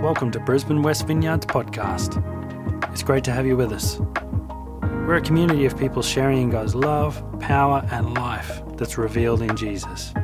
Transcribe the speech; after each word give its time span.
Welcome 0.00 0.30
to 0.30 0.40
Brisbane 0.40 0.80
West 0.80 1.06
Vineyards 1.06 1.44
podcast. 1.44 2.16
It's 2.90 3.02
great 3.02 3.22
to 3.24 3.32
have 3.32 3.44
you 3.44 3.54
with 3.54 3.70
us. 3.70 4.00
We're 4.80 5.16
a 5.16 5.20
community 5.20 5.66
of 5.66 5.78
people 5.78 6.00
sharing 6.00 6.40
in 6.40 6.48
God's 6.48 6.74
love, 6.74 7.22
power, 7.38 7.86
and 7.92 8.14
life 8.14 8.62
that's 8.78 8.96
revealed 8.96 9.42
in 9.42 9.54
Jesus. 9.58 10.14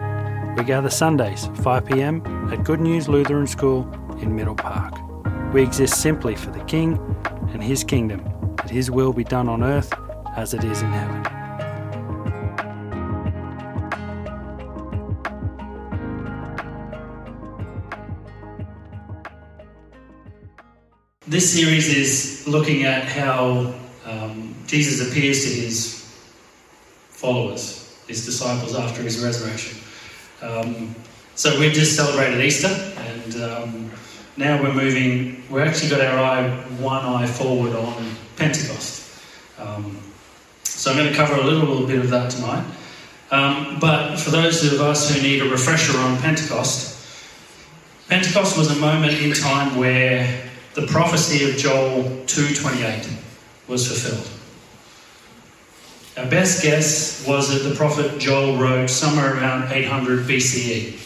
We 0.56 0.64
gather 0.64 0.88
Sundays, 0.88 1.50
5 1.56 1.84
pm, 1.84 2.24
at 2.50 2.64
Good 2.64 2.80
News 2.80 3.06
Lutheran 3.06 3.46
School 3.46 3.86
in 4.18 4.34
Middle 4.34 4.54
Park. 4.54 4.94
We 5.52 5.62
exist 5.62 6.00
simply 6.00 6.36
for 6.36 6.50
the 6.50 6.64
King 6.64 6.98
and 7.52 7.62
His 7.62 7.84
kingdom, 7.84 8.24
that 8.56 8.70
His 8.70 8.90
will 8.90 9.12
be 9.12 9.24
done 9.24 9.46
on 9.46 9.62
earth 9.62 9.92
as 10.36 10.54
it 10.54 10.64
is 10.64 10.80
in 10.80 10.90
heaven. 10.90 11.35
This 21.36 21.52
series 21.52 21.94
is 21.94 22.48
looking 22.48 22.84
at 22.84 23.04
how 23.04 23.74
um, 24.06 24.54
Jesus 24.66 25.06
appears 25.06 25.44
to 25.44 25.50
his 25.50 26.10
followers, 27.10 27.94
his 28.08 28.24
disciples, 28.24 28.74
after 28.74 29.02
his 29.02 29.22
resurrection. 29.22 29.78
Um, 30.40 30.94
so 31.34 31.60
we've 31.60 31.74
just 31.74 31.94
celebrated 31.94 32.40
Easter, 32.40 32.68
and 32.68 33.42
um, 33.42 33.90
now 34.38 34.62
we're 34.62 34.72
moving. 34.72 35.44
We've 35.50 35.62
actually 35.62 35.90
got 35.90 36.00
our 36.00 36.18
eye, 36.18 36.48
one 36.80 37.04
eye 37.04 37.26
forward 37.26 37.76
on 37.76 38.14
Pentecost. 38.36 39.20
Um, 39.58 39.98
so 40.64 40.90
I'm 40.90 40.96
going 40.96 41.10
to 41.10 41.14
cover 41.14 41.34
a 41.34 41.44
little 41.44 41.86
bit 41.86 41.98
of 41.98 42.08
that 42.08 42.30
tonight. 42.30 42.64
Um, 43.30 43.78
but 43.78 44.16
for 44.16 44.30
those 44.30 44.64
of 44.72 44.80
us 44.80 45.14
who 45.14 45.20
need 45.20 45.42
a 45.42 45.50
refresher 45.50 45.98
on 45.98 46.16
Pentecost, 46.16 46.96
Pentecost 48.08 48.56
was 48.56 48.74
a 48.74 48.80
moment 48.80 49.12
in 49.20 49.34
time 49.34 49.76
where 49.76 50.45
the 50.76 50.86
prophecy 50.86 51.50
of 51.50 51.56
Joel 51.56 52.04
2:28 52.26 53.08
was 53.66 53.88
fulfilled. 53.88 54.28
Our 56.18 56.30
best 56.30 56.62
guess 56.62 57.26
was 57.26 57.48
that 57.48 57.66
the 57.66 57.74
prophet 57.74 58.18
Joel 58.18 58.58
wrote 58.58 58.90
somewhere 58.90 59.34
around 59.34 59.72
800 59.72 60.26
BCE. 60.26 60.98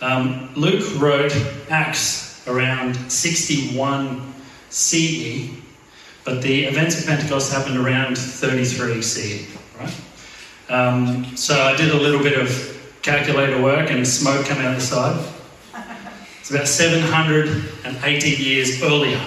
Um, 0.00 0.48
Luke 0.56 0.84
wrote 0.98 1.36
Acts 1.68 2.40
around 2.46 2.96
61 3.12 4.32
CE, 4.70 5.50
but 6.24 6.40
the 6.40 6.64
events 6.64 6.98
of 6.98 7.06
Pentecost 7.06 7.52
happened 7.52 7.76
around 7.76 8.16
33 8.16 9.02
CE, 9.02 9.46
right? 9.78 9.94
Um, 10.70 11.36
so 11.36 11.60
I 11.62 11.76
did 11.76 11.90
a 11.90 11.98
little 11.98 12.22
bit 12.22 12.38
of 12.38 12.48
calculator 13.02 13.60
work 13.60 13.90
and 13.90 14.06
smoke 14.08 14.46
coming 14.46 14.64
out 14.64 14.76
the 14.76 14.80
side. 14.80 15.22
It's 16.50 16.56
about 16.56 16.66
780 16.66 18.28
years 18.28 18.82
earlier. 18.82 19.20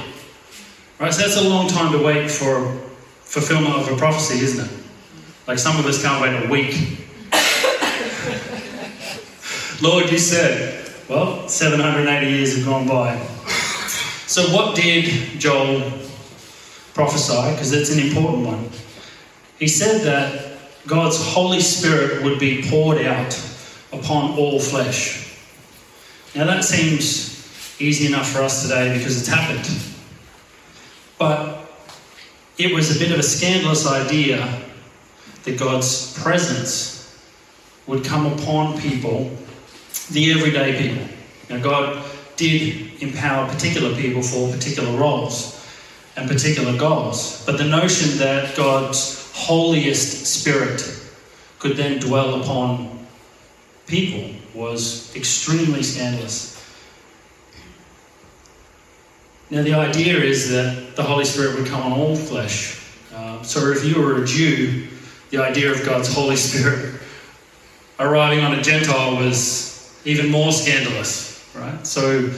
Right, 1.00 1.14
so 1.14 1.22
that's 1.22 1.38
a 1.38 1.48
long 1.48 1.70
time 1.70 1.94
to 1.94 2.04
wait 2.04 2.30
for 2.30 2.78
fulfillment 3.22 3.76
of 3.76 3.90
a 3.90 3.96
prophecy, 3.96 4.44
isn't 4.44 4.66
it? 4.66 4.72
Like 5.48 5.58
some 5.58 5.80
of 5.80 5.86
us 5.86 6.04
can't 6.04 6.22
wait 6.22 6.44
a 6.44 6.50
week. 6.50 7.00
Lord, 9.82 10.12
you 10.12 10.18
said, 10.18 10.86
well, 11.08 11.48
780 11.48 12.30
years 12.30 12.58
have 12.58 12.66
gone 12.66 12.90
by. 12.90 13.18
So, 14.28 14.44
what 14.54 14.76
did 14.76 15.06
Joel 15.40 15.94
prophesy? 16.94 17.54
Because 17.54 17.72
it's 17.72 17.90
an 17.90 18.06
important 18.06 18.48
one. 18.48 18.70
He 19.60 19.70
said 19.70 20.02
that 20.02 20.58
God's 20.88 21.26
Holy 21.26 21.62
Spirit 21.62 22.22
would 22.24 22.38
be 22.38 22.70
poured 22.70 22.98
out 22.98 23.34
upon 23.94 24.38
all 24.38 24.60
flesh. 24.60 25.23
Now, 26.36 26.46
that 26.46 26.64
seems 26.64 27.34
easy 27.80 28.08
enough 28.08 28.32
for 28.32 28.42
us 28.42 28.64
today 28.64 28.98
because 28.98 29.20
it's 29.20 29.28
happened. 29.28 29.70
But 31.20 31.70
it 32.58 32.74
was 32.74 32.96
a 32.96 33.00
bit 33.00 33.12
of 33.12 33.20
a 33.20 33.24
scandalous 33.24 33.86
idea 33.86 34.62
that 35.44 35.60
God's 35.60 36.20
presence 36.20 37.24
would 37.86 38.04
come 38.04 38.26
upon 38.34 38.80
people, 38.80 39.30
the 40.10 40.32
everyday 40.32 40.82
people. 40.82 41.08
Now, 41.50 41.62
God 41.62 42.04
did 42.36 43.04
empower 43.04 43.48
particular 43.48 43.96
people 43.96 44.24
for 44.24 44.52
particular 44.52 44.98
roles 44.98 45.64
and 46.16 46.28
particular 46.28 46.76
goals, 46.78 47.44
but 47.46 47.60
the 47.60 47.64
notion 47.66 48.18
that 48.18 48.56
God's 48.56 49.32
holiest 49.36 50.26
spirit 50.26 50.82
could 51.60 51.78
then 51.78 52.00
dwell 52.00 52.42
upon 52.42 53.06
people 53.86 54.30
was 54.54 55.16
extremely 55.16 55.84
scandalous. 55.84 56.54
Now, 59.50 59.62
the 59.62 59.74
idea 59.74 60.18
is 60.18 60.50
that 60.50 60.96
the 60.96 61.04
Holy 61.04 61.26
Spirit 61.26 61.58
would 61.58 61.68
come 61.68 61.82
on 61.82 61.92
all 61.92 62.16
flesh. 62.16 62.82
Uh, 63.14 63.42
so, 63.44 63.72
if 63.72 63.86
you 63.86 64.02
were 64.02 64.24
a 64.24 64.26
Jew, 64.26 64.88
the 65.30 65.38
idea 65.38 65.72
of 65.72 65.86
God's 65.86 66.12
Holy 66.12 66.36
Spirit 66.48 67.00
arriving 68.00 68.44
on 68.44 68.54
a 68.54 68.62
Gentile 68.62 69.16
was 69.16 70.00
even 70.06 70.30
more 70.32 70.52
scandalous, 70.52 71.48
right? 71.56 71.86
So, 71.86 72.30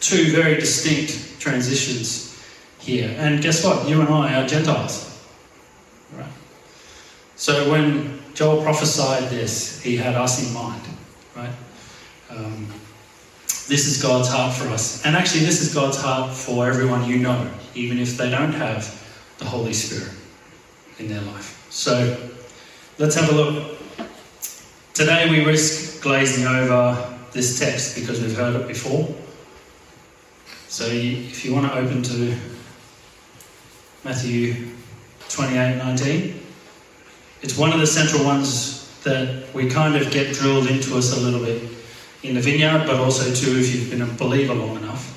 two 0.00 0.32
very 0.32 0.54
distinct 0.54 1.40
transitions 1.40 2.42
here. 2.78 3.14
And 3.18 3.42
guess 3.42 3.64
what? 3.64 3.88
You 3.88 4.00
and 4.00 4.08
I 4.08 4.42
are 4.42 4.46
Gentiles, 4.46 5.22
right? 6.16 6.32
So, 7.36 7.70
when 7.70 8.20
Joel 8.34 8.62
prophesied 8.62 9.30
this, 9.30 9.82
he 9.82 9.96
had 9.96 10.14
us 10.14 10.46
in 10.46 10.54
mind, 10.54 10.82
right? 11.36 11.52
Um, 12.30 12.66
this 13.66 13.86
is 13.86 14.02
God's 14.02 14.28
heart 14.28 14.54
for 14.54 14.68
us. 14.68 15.04
And 15.04 15.16
actually, 15.16 15.40
this 15.40 15.60
is 15.62 15.74
God's 15.74 15.96
heart 15.96 16.32
for 16.32 16.68
everyone 16.68 17.08
you 17.08 17.18
know, 17.18 17.50
even 17.74 17.98
if 17.98 18.16
they 18.16 18.30
don't 18.30 18.52
have 18.52 19.00
the 19.38 19.44
Holy 19.44 19.72
Spirit 19.72 20.12
in 20.98 21.08
their 21.08 21.22
life. 21.22 21.66
So 21.70 22.16
let's 22.98 23.14
have 23.14 23.30
a 23.30 23.34
look. 23.34 23.78
Today, 24.92 25.28
we 25.30 25.44
risk 25.44 26.02
glazing 26.02 26.46
over 26.46 27.18
this 27.32 27.58
text 27.58 27.96
because 27.96 28.20
we've 28.20 28.36
heard 28.36 28.60
it 28.60 28.68
before. 28.68 29.12
So 30.68 30.86
if 30.86 31.44
you 31.44 31.54
want 31.54 31.66
to 31.66 31.78
open 31.78 32.02
to 32.02 32.36
Matthew 34.04 34.68
28 35.28 35.78
19, 35.78 36.40
it's 37.42 37.56
one 37.56 37.72
of 37.72 37.80
the 37.80 37.86
central 37.86 38.24
ones 38.24 38.73
that 39.04 39.52
we 39.54 39.68
kind 39.70 39.96
of 39.96 40.10
get 40.10 40.34
drilled 40.34 40.68
into 40.68 40.96
us 40.96 41.16
a 41.16 41.20
little 41.20 41.44
bit 41.44 41.62
in 42.22 42.34
the 42.34 42.40
vineyard, 42.40 42.86
but 42.86 42.96
also 42.96 43.32
too 43.34 43.58
if 43.58 43.74
you've 43.74 43.90
been 43.90 44.02
a 44.02 44.12
believer 44.14 44.54
long 44.54 44.76
enough. 44.76 45.10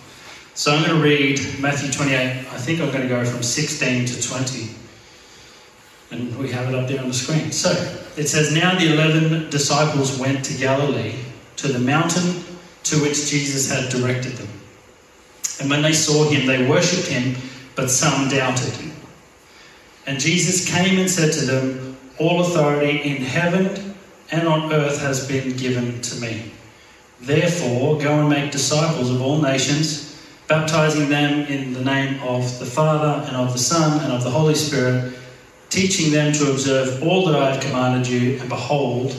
So 0.54 0.74
I'm 0.74 0.84
going 0.84 0.98
to 0.98 1.04
read 1.04 1.40
Matthew 1.60 1.92
28. 1.92 2.16
I 2.18 2.42
think 2.58 2.82
I'm 2.82 2.92
going 2.92 3.04
to 3.04 3.08
go 3.08 3.24
from 3.26 3.44
16 3.44 4.06
to 4.06 4.28
20. 4.28 4.70
And 6.10 6.38
we 6.38 6.52
have 6.52 6.70
it 6.70 6.76
up 6.76 6.88
there 6.88 7.00
on 7.02 7.10
the 7.10 7.14
screen. 7.14 7.52
So 7.52 7.70
it 8.18 8.28
says, 8.28 8.54
Now 8.54 8.78
the 8.78 8.94
eleven 8.94 9.50
disciples 9.50 10.18
went 10.18 10.44
to 10.46 10.58
Galilee, 10.58 11.16
to 11.58 11.68
the 11.68 11.80
mountain 11.80 12.44
to 12.84 13.02
which 13.02 13.30
Jesus 13.30 13.70
had 13.70 13.90
directed 13.90 14.34
them. 14.34 14.48
And 15.60 15.70
when 15.70 15.82
they 15.82 15.94
saw 15.94 16.30
him, 16.30 16.46
they 16.46 16.68
worshipped 16.68 17.08
him, 17.08 17.36
but 17.76 17.90
some 17.90 18.30
doubted. 18.30 18.74
And 20.06 20.20
Jesus 20.20 20.68
came 20.68 20.98
and 21.00 21.10
said 21.10 21.34
to 21.34 21.46
them, 21.46 21.87
All 22.20 22.42
authority 22.42 23.02
in 23.02 23.18
heaven 23.18 23.96
and 24.32 24.48
on 24.48 24.72
earth 24.74 25.00
has 25.02 25.28
been 25.28 25.56
given 25.56 26.02
to 26.02 26.22
me. 26.22 26.52
Therefore, 27.20 27.98
go 28.00 28.20
and 28.20 28.30
make 28.30 28.52
disciples 28.52 29.10
of 29.10 29.22
all 29.22 29.42
nations, 29.42 30.22
baptizing 30.48 31.10
them 31.10 31.42
in 31.48 31.74
the 31.74 31.84
name 31.84 32.22
of 32.24 32.60
the 32.60 32.66
Father, 32.66 33.26
and 33.28 33.36
of 33.36 33.54
the 33.54 33.60
Son, 33.60 34.04
and 34.04 34.12
of 34.12 34.24
the 34.24 34.30
Holy 34.30 34.56
Spirit, 34.56 35.14
teaching 35.70 36.12
them 36.12 36.32
to 36.34 36.52
observe 36.52 37.04
all 37.04 37.26
that 37.26 37.36
I 37.36 37.54
have 37.54 37.62
commanded 37.62 38.08
you, 38.08 38.40
and 38.40 38.50
behold, 38.50 39.16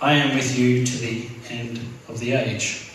I 0.00 0.14
am 0.14 0.36
with 0.36 0.58
you 0.58 0.84
to 0.84 0.96
the 0.98 1.28
end 1.48 1.80
of 2.08 2.20
the 2.20 2.32
age. 2.32 2.90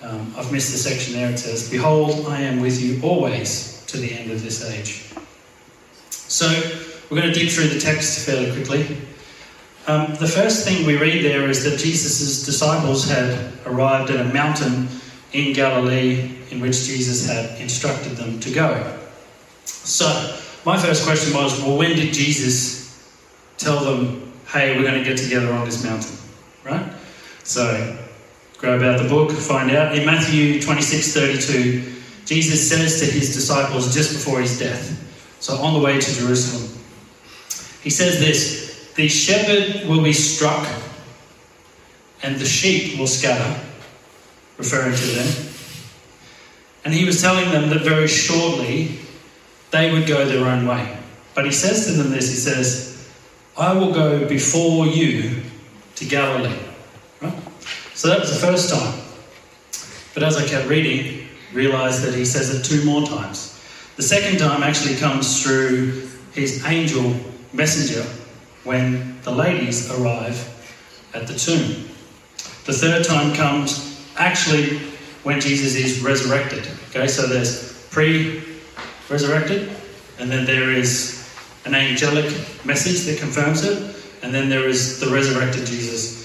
Um, 0.00 0.34
I've 0.36 0.50
missed 0.50 0.72
the 0.72 0.78
section 0.78 1.14
there. 1.14 1.30
It 1.30 1.38
says, 1.38 1.70
Behold, 1.70 2.26
I 2.26 2.40
am 2.40 2.60
with 2.60 2.80
you 2.80 3.00
always 3.02 3.84
to 3.86 3.98
the 3.98 4.12
end 4.12 4.30
of 4.30 4.42
this 4.42 4.68
age. 4.70 5.12
So, 6.10 6.48
we're 7.12 7.20
going 7.20 7.30
to 7.30 7.38
dig 7.38 7.50
through 7.50 7.68
the 7.68 7.78
text 7.78 8.24
fairly 8.24 8.50
quickly. 8.52 8.96
Um, 9.86 10.14
the 10.14 10.26
first 10.26 10.66
thing 10.66 10.86
we 10.86 10.96
read 10.96 11.22
there 11.22 11.46
is 11.46 11.62
that 11.64 11.78
Jesus' 11.78 12.42
disciples 12.46 13.06
had 13.06 13.52
arrived 13.66 14.10
at 14.10 14.18
a 14.18 14.32
mountain 14.32 14.88
in 15.34 15.52
Galilee 15.52 16.38
in 16.50 16.58
which 16.58 16.84
Jesus 16.84 17.26
had 17.28 17.60
instructed 17.60 18.12
them 18.12 18.40
to 18.40 18.50
go. 18.50 18.98
So, 19.66 20.06
my 20.64 20.78
first 20.78 21.04
question 21.04 21.34
was 21.34 21.60
well, 21.60 21.76
when 21.76 21.96
did 21.96 22.14
Jesus 22.14 23.12
tell 23.58 23.84
them, 23.84 24.32
hey, 24.46 24.78
we're 24.78 24.88
going 24.88 25.04
to 25.04 25.06
get 25.06 25.18
together 25.18 25.52
on 25.52 25.66
this 25.66 25.84
mountain? 25.84 26.16
Right? 26.64 26.94
So, 27.44 27.94
grab 28.56 28.80
out 28.80 29.02
the 29.02 29.08
book, 29.10 29.32
find 29.32 29.70
out. 29.72 29.94
In 29.94 30.06
Matthew 30.06 30.62
26 30.62 31.12
32, 31.12 31.92
Jesus 32.24 32.66
says 32.66 33.00
to 33.00 33.04
his 33.04 33.34
disciples 33.34 33.92
just 33.92 34.14
before 34.14 34.40
his 34.40 34.58
death, 34.58 34.98
so 35.40 35.56
on 35.56 35.74
the 35.74 35.80
way 35.80 36.00
to 36.00 36.14
Jerusalem, 36.14 36.71
he 37.82 37.90
says 37.90 38.18
this 38.18 38.92
the 38.94 39.08
shepherd 39.08 39.88
will 39.88 40.02
be 40.02 40.12
struck, 40.12 40.68
and 42.22 42.36
the 42.36 42.44
sheep 42.44 42.98
will 42.98 43.06
scatter, 43.06 43.60
referring 44.58 44.94
to 44.94 45.06
them. 45.06 45.48
And 46.84 46.92
he 46.92 47.04
was 47.04 47.22
telling 47.22 47.50
them 47.50 47.70
that 47.70 47.82
very 47.82 48.08
shortly 48.08 48.98
they 49.70 49.90
would 49.92 50.06
go 50.06 50.26
their 50.26 50.46
own 50.46 50.66
way. 50.66 50.98
But 51.34 51.46
he 51.46 51.52
says 51.52 51.86
to 51.86 51.92
them 51.92 52.10
this 52.10 52.28
he 52.28 52.36
says, 52.36 53.10
I 53.56 53.72
will 53.72 53.92
go 53.92 54.28
before 54.28 54.86
you 54.86 55.42
to 55.96 56.04
Galilee. 56.04 56.58
Right? 57.20 57.34
So 57.94 58.08
that 58.08 58.20
was 58.20 58.32
the 58.32 58.46
first 58.46 58.70
time. 58.70 59.00
But 60.14 60.22
as 60.22 60.36
I 60.36 60.46
kept 60.46 60.68
reading, 60.68 61.28
realized 61.52 62.02
that 62.02 62.14
he 62.14 62.24
says 62.24 62.54
it 62.54 62.64
two 62.64 62.84
more 62.84 63.06
times. 63.06 63.58
The 63.96 64.02
second 64.02 64.38
time 64.38 64.62
actually 64.62 64.96
comes 64.96 65.42
through 65.42 66.08
his 66.32 66.64
angel 66.66 67.14
messenger 67.52 68.02
when 68.64 69.20
the 69.22 69.30
ladies 69.30 69.90
arrive 69.90 70.48
at 71.14 71.26
the 71.26 71.34
tomb. 71.34 71.88
The 72.64 72.72
third 72.72 73.04
time 73.04 73.34
comes 73.34 74.06
actually 74.16 74.78
when 75.22 75.40
Jesus 75.40 75.74
is 75.74 76.00
resurrected. 76.00 76.66
Okay, 76.90 77.08
so 77.08 77.26
there's 77.26 77.86
pre 77.90 78.42
resurrected, 79.08 79.70
and 80.18 80.30
then 80.30 80.44
there 80.44 80.70
is 80.70 81.28
an 81.64 81.74
angelic 81.74 82.26
message 82.64 83.00
that 83.02 83.18
confirms 83.18 83.64
it, 83.64 83.96
and 84.22 84.34
then 84.34 84.48
there 84.48 84.68
is 84.68 85.00
the 85.00 85.08
resurrected 85.08 85.66
Jesus 85.66 86.22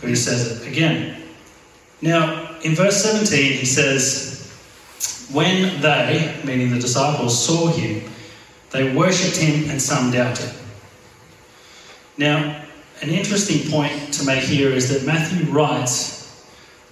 who 0.00 0.14
says 0.14 0.60
it 0.60 0.68
again. 0.68 1.22
Now, 2.02 2.58
in 2.62 2.74
verse 2.74 3.02
17, 3.02 3.52
he 3.52 3.64
says, 3.64 4.52
When 5.32 5.80
they, 5.80 6.40
meaning 6.44 6.70
the 6.70 6.78
disciples, 6.78 7.44
saw 7.44 7.68
him, 7.68 8.10
they 8.70 8.94
worshipped 8.94 9.36
him 9.36 9.70
and 9.70 9.80
some 9.80 10.10
doubted. 10.10 10.50
Now, 12.18 12.64
an 13.02 13.10
interesting 13.10 13.70
point 13.70 14.14
to 14.14 14.24
make 14.24 14.42
here 14.42 14.70
is 14.70 14.88
that 14.88 15.06
Matthew 15.06 15.50
writes 15.52 16.46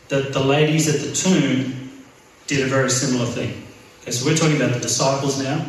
that 0.09 0.33
the 0.33 0.41
ladies 0.41 0.87
at 0.95 1.01
the 1.01 1.15
tomb 1.15 2.05
did 2.47 2.61
a 2.61 2.67
very 2.67 2.91
similar 2.91 3.25
thing. 3.25 3.67
Okay, 4.03 4.11
so 4.11 4.27
we're 4.27 4.37
talking 4.37 4.57
about 4.57 4.75
the 4.75 4.81
disciples 4.81 5.43
now, 5.43 5.65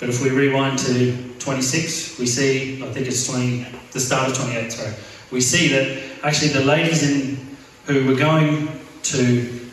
but 0.00 0.08
if 0.08 0.20
we 0.20 0.30
rewind 0.30 0.78
to 0.80 1.34
26, 1.38 2.18
we 2.18 2.26
see, 2.26 2.82
I 2.82 2.92
think 2.92 3.06
it's 3.06 3.28
20, 3.28 3.64
the 3.92 4.00
start 4.00 4.30
of 4.30 4.36
28, 4.36 4.72
sorry, 4.72 4.94
we 5.30 5.40
see 5.40 5.68
that 5.68 6.24
actually 6.24 6.48
the 6.48 6.64
ladies 6.64 7.08
in, 7.08 7.56
who 7.84 8.06
were 8.06 8.16
going 8.16 8.68
to 9.04 9.70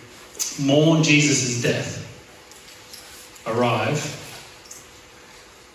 mourn 0.60 1.02
Jesus' 1.02 1.60
death 1.62 2.00
arrive, 3.48 4.20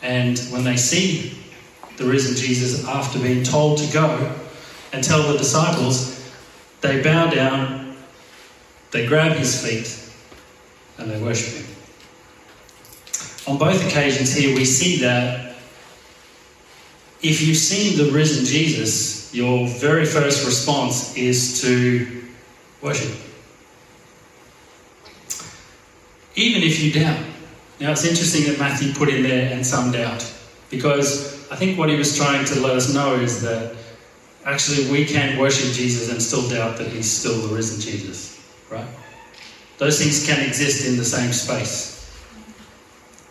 and 0.01 0.39
when 0.51 0.63
they 0.63 0.77
see 0.77 1.37
the 1.99 2.05
risen 2.05 2.35
Jesus 2.37 2.87
after 2.87 3.19
being 3.19 3.43
told 3.43 3.79
to 3.79 3.93
go 3.93 4.35
and 4.93 5.05
tell 5.05 5.31
the 5.31 5.37
disciples, 5.37 6.33
they 6.81 7.03
bow 7.03 7.29
down, 7.29 7.97
they 8.93 9.07
grab 9.07 9.37
his 9.37 9.63
feet, 9.63 10.11
and 10.97 11.11
they 11.11 11.21
worship 11.21 11.55
him. 11.55 11.67
On 13.49 13.59
both 13.59 13.85
occasions 13.87 14.33
here, 14.33 14.55
we 14.55 14.65
see 14.65 15.01
that 15.01 15.57
if 17.21 17.43
you've 17.43 17.57
seen 17.57 17.99
the 17.99 18.13
risen 18.13 18.45
Jesus, 18.45 19.35
your 19.35 19.67
very 19.67 20.07
first 20.07 20.47
response 20.47 21.17
is 21.17 21.61
to 21.63 22.23
worship. 22.81 23.13
Even 26.37 26.63
if 26.63 26.81
you 26.81 26.93
doubt. 26.93 27.25
Now, 27.81 27.91
it's 27.91 28.05
interesting 28.05 28.45
that 28.45 28.59
Matthew 28.59 28.93
put 28.93 29.09
in 29.09 29.23
there 29.25 29.53
and 29.53 29.67
some 29.67 29.91
doubt, 29.91 30.25
because 30.71 31.38
I 31.51 31.57
think 31.57 31.79
what 31.79 31.89
he 31.89 31.97
was 31.97 32.17
trying 32.17 32.45
to 32.47 32.61
let 32.61 32.77
us 32.77 32.93
know 32.93 33.15
is 33.15 33.41
that 33.43 33.75
actually 34.45 34.91
we 34.91 35.05
can 35.05 35.39
worship 35.39 35.73
Jesus 35.73 36.11
and 36.11 36.23
still 36.23 36.49
doubt 36.49 36.77
that 36.79 36.89
he's 36.89 37.11
still 37.11 37.47
the 37.47 37.55
risen 37.55 37.81
Jesus, 37.81 38.45
right? 38.71 38.87
Those 39.79 40.01
things 40.01 40.27
can 40.27 40.45
exist 40.47 40.87
in 40.87 40.97
the 40.97 41.05
same 41.05 41.33
space. 41.33 41.95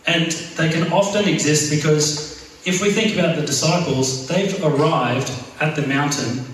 And 0.06 0.32
they 0.56 0.70
can 0.70 0.92
often 0.92 1.28
exist 1.28 1.70
because 1.70 2.28
if 2.64 2.82
we 2.82 2.90
think 2.90 3.14
about 3.14 3.36
the 3.36 3.46
disciples, 3.46 4.26
they've 4.26 4.64
arrived 4.64 5.32
at 5.60 5.76
the 5.76 5.86
mountain 5.86 6.44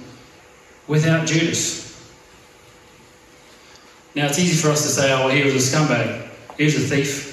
without 0.87 1.27
Judas. 1.27 1.85
Now, 4.15 4.27
it's 4.27 4.39
easy 4.39 4.61
for 4.61 4.71
us 4.71 4.83
to 4.83 4.89
say, 4.89 5.13
oh, 5.13 5.29
he 5.29 5.43
was 5.45 5.55
a 5.55 5.77
scumbag, 5.77 6.29
he 6.57 6.65
was 6.65 6.77
a 6.77 6.81
thief. 6.81 7.33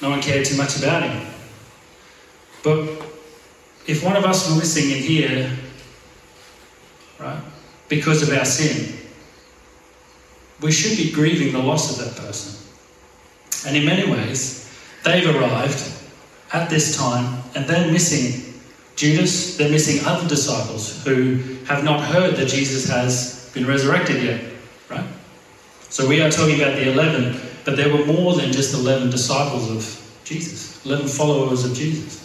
No 0.00 0.10
one 0.10 0.20
cared 0.22 0.44
too 0.44 0.56
much 0.56 0.76
about 0.78 1.02
him. 1.02 1.26
But 2.62 3.13
if 3.86 4.04
one 4.04 4.16
of 4.16 4.24
us 4.24 4.48
were 4.48 4.56
missing 4.56 4.90
in 4.90 5.02
here, 5.02 5.50
right, 7.18 7.42
because 7.88 8.22
of 8.22 8.36
our 8.36 8.44
sin, 8.44 8.98
we 10.60 10.72
should 10.72 10.96
be 10.96 11.12
grieving 11.12 11.52
the 11.52 11.58
loss 11.58 11.98
of 11.98 12.04
that 12.04 12.24
person. 12.24 12.60
And 13.66 13.76
in 13.76 13.84
many 13.84 14.10
ways, 14.10 14.70
they've 15.04 15.26
arrived 15.34 15.92
at 16.52 16.70
this 16.70 16.96
time 16.96 17.42
and 17.54 17.66
they're 17.66 17.90
missing 17.90 18.54
Judas, 18.96 19.56
they're 19.56 19.70
missing 19.70 20.04
other 20.06 20.28
disciples 20.28 21.04
who 21.04 21.36
have 21.64 21.82
not 21.82 22.00
heard 22.00 22.36
that 22.36 22.48
Jesus 22.48 22.88
has 22.88 23.50
been 23.52 23.66
resurrected 23.66 24.22
yet, 24.22 24.44
right? 24.88 25.04
So 25.88 26.08
we 26.08 26.20
are 26.20 26.30
talking 26.30 26.60
about 26.60 26.76
the 26.76 26.92
11, 26.92 27.40
but 27.64 27.76
there 27.76 27.92
were 27.92 28.04
more 28.06 28.34
than 28.34 28.52
just 28.52 28.72
11 28.72 29.10
disciples 29.10 29.70
of 29.70 30.22
Jesus, 30.24 30.84
11 30.86 31.08
followers 31.08 31.64
of 31.64 31.74
Jesus. 31.74 32.23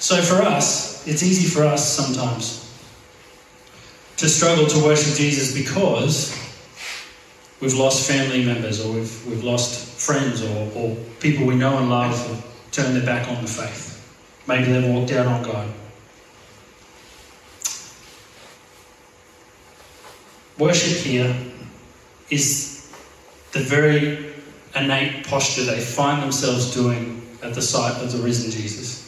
So 0.00 0.22
for 0.22 0.36
us, 0.36 1.06
it's 1.06 1.22
easy 1.22 1.46
for 1.46 1.62
us 1.62 1.86
sometimes 1.86 2.56
to 4.16 4.28
struggle 4.30 4.66
to 4.66 4.82
worship 4.82 5.14
Jesus 5.14 5.54
because 5.54 6.34
we've 7.60 7.74
lost 7.74 8.08
family 8.10 8.42
members 8.42 8.84
or 8.84 8.94
we've, 8.94 9.26
we've 9.26 9.44
lost 9.44 10.00
friends 10.00 10.42
or, 10.42 10.72
or 10.74 10.96
people 11.20 11.44
we 11.44 11.54
know 11.54 11.76
and 11.76 11.90
love 11.90 12.16
have 12.28 12.46
turned 12.72 12.96
their 12.96 13.04
back 13.04 13.28
on 13.28 13.42
the 13.42 13.48
faith. 13.48 13.88
Maybe 14.48 14.72
they've 14.72 14.90
walked 14.90 15.12
out 15.12 15.26
on 15.26 15.42
God. 15.42 15.68
Worship 20.58 21.04
here 21.04 21.36
is 22.30 22.90
the 23.52 23.60
very 23.60 24.32
innate 24.74 25.26
posture 25.26 25.64
they 25.64 25.80
find 25.80 26.22
themselves 26.22 26.72
doing 26.72 27.20
at 27.42 27.52
the 27.52 27.62
sight 27.62 28.02
of 28.02 28.12
the 28.12 28.18
risen 28.18 28.50
Jesus 28.50 28.99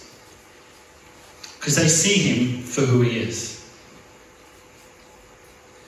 because 1.62 1.76
they 1.76 1.86
see 1.86 2.18
him 2.18 2.60
for 2.60 2.80
who 2.80 3.02
he 3.02 3.20
is. 3.20 3.64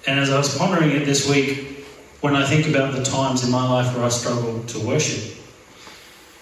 And 0.07 0.21
as 0.21 0.31
I 0.31 0.39
was 0.39 0.57
pondering 0.57 0.93
it 0.93 1.05
this 1.05 1.29
week, 1.29 1.85
when 2.21 2.37
I 2.37 2.47
think 2.47 2.69
about 2.69 2.95
the 2.95 3.03
times 3.03 3.45
in 3.45 3.51
my 3.51 3.69
life 3.69 3.93
where 3.97 4.05
I 4.05 4.09
struggle 4.09 4.63
to 4.63 4.79
worship, 4.87 5.37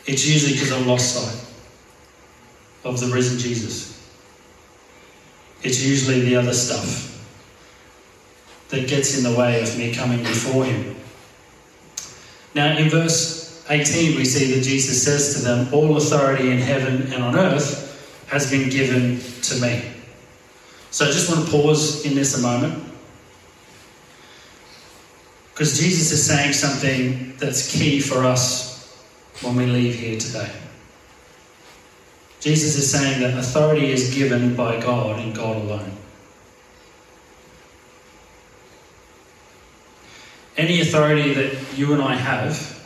it's 0.04 0.28
usually 0.28 0.52
because 0.52 0.70
I've 0.70 0.86
lost 0.86 1.14
sight 1.14 1.48
of 2.84 3.00
the 3.00 3.06
risen 3.06 3.38
Jesus. 3.38 4.06
It's 5.62 5.82
usually 5.82 6.20
the 6.20 6.36
other 6.36 6.52
stuff 6.52 7.08
that 8.68 8.86
gets 8.86 9.16
in 9.16 9.32
the 9.32 9.38
way 9.38 9.62
of 9.62 9.78
me 9.78 9.94
coming 9.94 10.18
before 10.18 10.66
him. 10.66 10.94
Now, 12.54 12.76
in 12.76 12.90
verse 12.90 13.64
18, 13.70 14.14
we 14.14 14.26
see 14.26 14.52
that 14.52 14.62
Jesus 14.62 15.02
says 15.02 15.36
to 15.36 15.42
them, 15.42 15.72
All 15.72 15.96
authority 15.96 16.50
in 16.50 16.58
heaven 16.58 17.10
and 17.14 17.22
on 17.22 17.34
earth 17.34 17.81
has 18.32 18.50
been 18.50 18.70
given 18.70 19.20
to 19.42 19.60
me. 19.60 19.82
So 20.90 21.04
I 21.04 21.08
just 21.08 21.30
want 21.30 21.44
to 21.44 21.52
pause 21.52 22.06
in 22.06 22.14
this 22.14 22.38
a 22.38 22.40
moment. 22.40 22.82
Because 25.52 25.78
Jesus 25.78 26.12
is 26.12 26.26
saying 26.26 26.54
something 26.54 27.36
that's 27.36 27.70
key 27.70 28.00
for 28.00 28.24
us 28.24 29.06
when 29.42 29.54
we 29.54 29.66
leave 29.66 29.96
here 29.96 30.18
today. 30.18 30.50
Jesus 32.40 32.74
is 32.74 32.90
saying 32.90 33.20
that 33.20 33.38
authority 33.38 33.92
is 33.92 34.14
given 34.14 34.56
by 34.56 34.80
God 34.80 35.20
and 35.20 35.34
God 35.34 35.58
alone. 35.58 35.92
Any 40.56 40.80
authority 40.80 41.34
that 41.34 41.76
you 41.76 41.92
and 41.92 42.02
I 42.02 42.14
have 42.14 42.82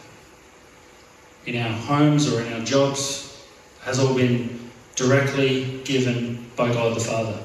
in 1.47 1.57
our 1.63 1.73
homes 1.73 2.33
or 2.33 2.43
in 2.43 2.53
our 2.53 2.65
jobs 2.65 3.47
has 3.83 4.01
all 4.01 4.13
been 4.13 4.56
directly 4.97 5.81
given 5.85 6.45
by 6.57 6.73
God 6.73 6.97
the 6.97 7.01
Father. 7.01 7.39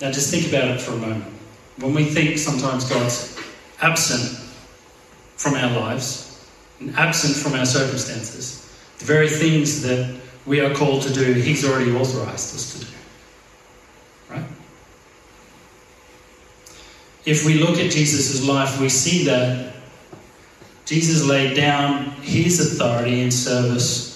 Now, 0.00 0.10
just 0.10 0.30
think 0.30 0.48
about 0.48 0.68
it 0.68 0.80
for 0.80 0.92
a 0.92 0.96
moment. 0.96 1.32
When 1.78 1.94
we 1.94 2.04
think 2.04 2.38
sometimes 2.38 2.88
God's 2.88 3.38
absent 3.80 4.38
from 5.36 5.54
our 5.54 5.78
lives 5.78 6.46
and 6.80 6.94
absent 6.96 7.36
from 7.36 7.58
our 7.58 7.64
circumstances, 7.64 8.66
the 8.98 9.04
very 9.04 9.28
things 9.28 9.82
that 9.82 10.20
we 10.46 10.60
are 10.60 10.74
called 10.74 11.02
to 11.02 11.12
do, 11.12 11.32
He's 11.34 11.64
already 11.64 11.92
authorized 11.92 12.54
us 12.54 12.74
to 12.74 12.84
do. 12.84 12.92
Right? 14.30 14.44
If 17.24 17.46
we 17.46 17.54
look 17.54 17.78
at 17.78 17.90
Jesus' 17.90 18.46
life, 18.46 18.80
we 18.80 18.88
see 18.88 19.24
that 19.26 19.74
Jesus 20.86 21.24
laid 21.24 21.54
down 21.54 22.10
His 22.22 22.58
authority 22.60 23.20
in 23.20 23.30
service 23.30 24.10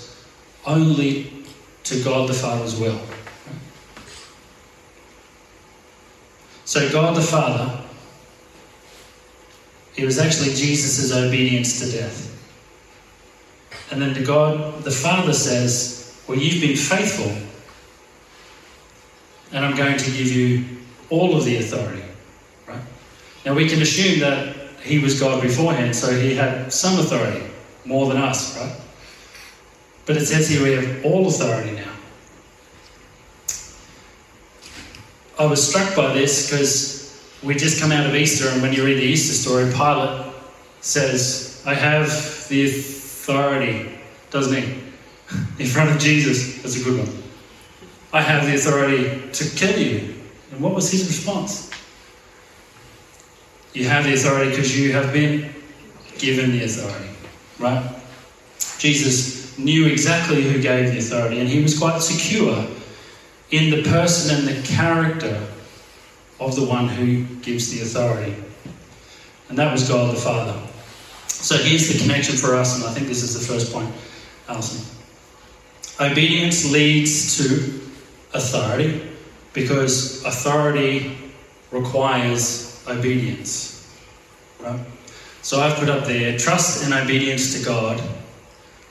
only 0.67 1.34
to 1.85 2.03
God 2.03 2.29
the 2.29 2.35
Father's 2.35 2.79
will. 2.79 3.01
So, 6.65 6.91
God 6.91 7.15
the 7.15 7.23
Father, 7.23 7.79
it 9.97 10.05
was 10.05 10.19
actually 10.19 10.55
Jesus' 10.55 11.13
obedience 11.13 11.81
to 11.81 11.97
death. 11.97 12.31
And 13.91 14.01
then 14.01 14.15
to 14.15 14.25
God, 14.25 14.83
the 14.83 14.91
Father 14.91 15.33
says, 15.33 16.21
Well, 16.27 16.39
you've 16.39 16.61
been 16.61 16.77
faithful, 16.77 17.31
and 19.53 19.65
I'm 19.65 19.77
going 19.77 19.99
to 19.99 20.11
give 20.11 20.33
you 20.33 20.65
all 21.11 21.37
of 21.37 21.45
the 21.45 21.59
authority. 21.59 22.03
Right? 22.67 22.81
Now 23.45 23.55
we 23.55 23.69
can 23.69 23.83
assume 23.83 24.21
that 24.21 24.57
he 24.83 24.99
was 24.99 25.21
God 25.21 25.43
beforehand, 25.43 25.95
so 25.95 26.19
he 26.19 26.35
had 26.35 26.73
some 26.73 26.99
authority, 26.99 27.45
more 27.85 28.09
than 28.09 28.17
us, 28.17 28.59
right? 28.59 28.84
But 30.07 30.17
it 30.17 30.27
says 30.27 30.49
here 30.49 30.63
we 30.63 30.73
have 30.73 31.05
all 31.05 31.27
authority 31.27 31.73
now. 31.73 31.93
I 35.39 35.47
was 35.47 35.67
struck 35.67 35.97
by 35.97 36.13
this 36.13 36.49
because 36.49 37.05
we 37.43 37.55
just 37.55 37.81
come 37.81 37.91
out 37.91 38.07
of 38.07 38.15
Easter, 38.15 38.49
and 38.49 38.63
when 38.63 38.73
you 38.73 38.85
read 38.85 38.99
the 38.99 39.03
Easter 39.03 39.35
story, 39.35 39.71
Pilate 39.73 40.33
says, 40.81 41.63
I 41.67 41.75
have 41.75 42.07
the 42.49 42.67
authority, 42.67 43.99
doesn't 44.31 44.63
he? 44.63 44.79
In 45.59 45.67
front 45.67 45.91
of 45.91 45.99
Jesus. 45.99 46.63
That's 46.63 46.81
a 46.81 46.85
good 46.85 47.07
one. 47.07 47.23
I 48.13 48.21
have 48.21 48.47
the 48.47 48.55
authority 48.55 49.29
to 49.33 49.57
kill 49.57 49.79
you. 49.79 50.15
And 50.53 50.61
what 50.61 50.75
was 50.75 50.91
his 50.91 51.07
response? 51.07 51.71
You 53.73 53.89
have 53.89 54.05
the 54.05 54.15
authority 54.15 54.51
because 54.51 54.79
you 54.79 54.93
have 54.93 55.13
been 55.13 55.53
given 56.19 56.53
the 56.53 56.65
authority, 56.65 57.11
right? 57.59 57.85
Jesus 58.79 59.44
knew 59.59 59.87
exactly 59.87 60.43
who 60.43 60.61
gave 60.61 60.93
the 60.93 60.99
authority, 60.99 61.41
and 61.41 61.49
he 61.49 61.63
was 61.63 61.79
quite 61.79 62.01
secure 62.01 62.67
in 63.51 63.71
the 63.71 63.83
person 63.89 64.37
and 64.37 64.49
the 64.49 64.67
character 64.67 65.41
of 66.41 66.57
the 66.57 66.65
one 66.65 66.89
who 66.89 67.25
gives 67.37 67.71
the 67.71 67.83
authority. 67.83 68.35
And 69.49 69.59
that 69.59 69.73
was 69.73 69.89
God 69.89 70.15
the 70.15 70.21
Father. 70.21 70.61
So 71.29 71.57
here's 71.57 71.93
the 71.93 71.99
connection 71.99 72.37
for 72.37 72.55
us, 72.55 72.77
and 72.77 72.85
I 72.85 72.93
think 72.93 73.07
this 73.07 73.23
is 73.23 73.39
the 73.39 73.53
first 73.53 73.73
point, 73.73 73.91
Alison. 74.49 74.85
Obedience 76.01 76.71
leads 76.73 77.37
to 77.37 77.81
authority 78.33 79.09
because 79.53 80.25
authority 80.25 81.17
requires 81.71 82.83
obedience. 82.89 83.95
Right? 84.61 84.81
So 85.43 85.61
I've 85.61 85.77
put 85.77 85.89
up 85.89 86.07
there 86.07 86.39
trust 86.39 86.85
and 86.85 86.95
obedience 86.95 87.57
to 87.59 87.65
God, 87.65 88.03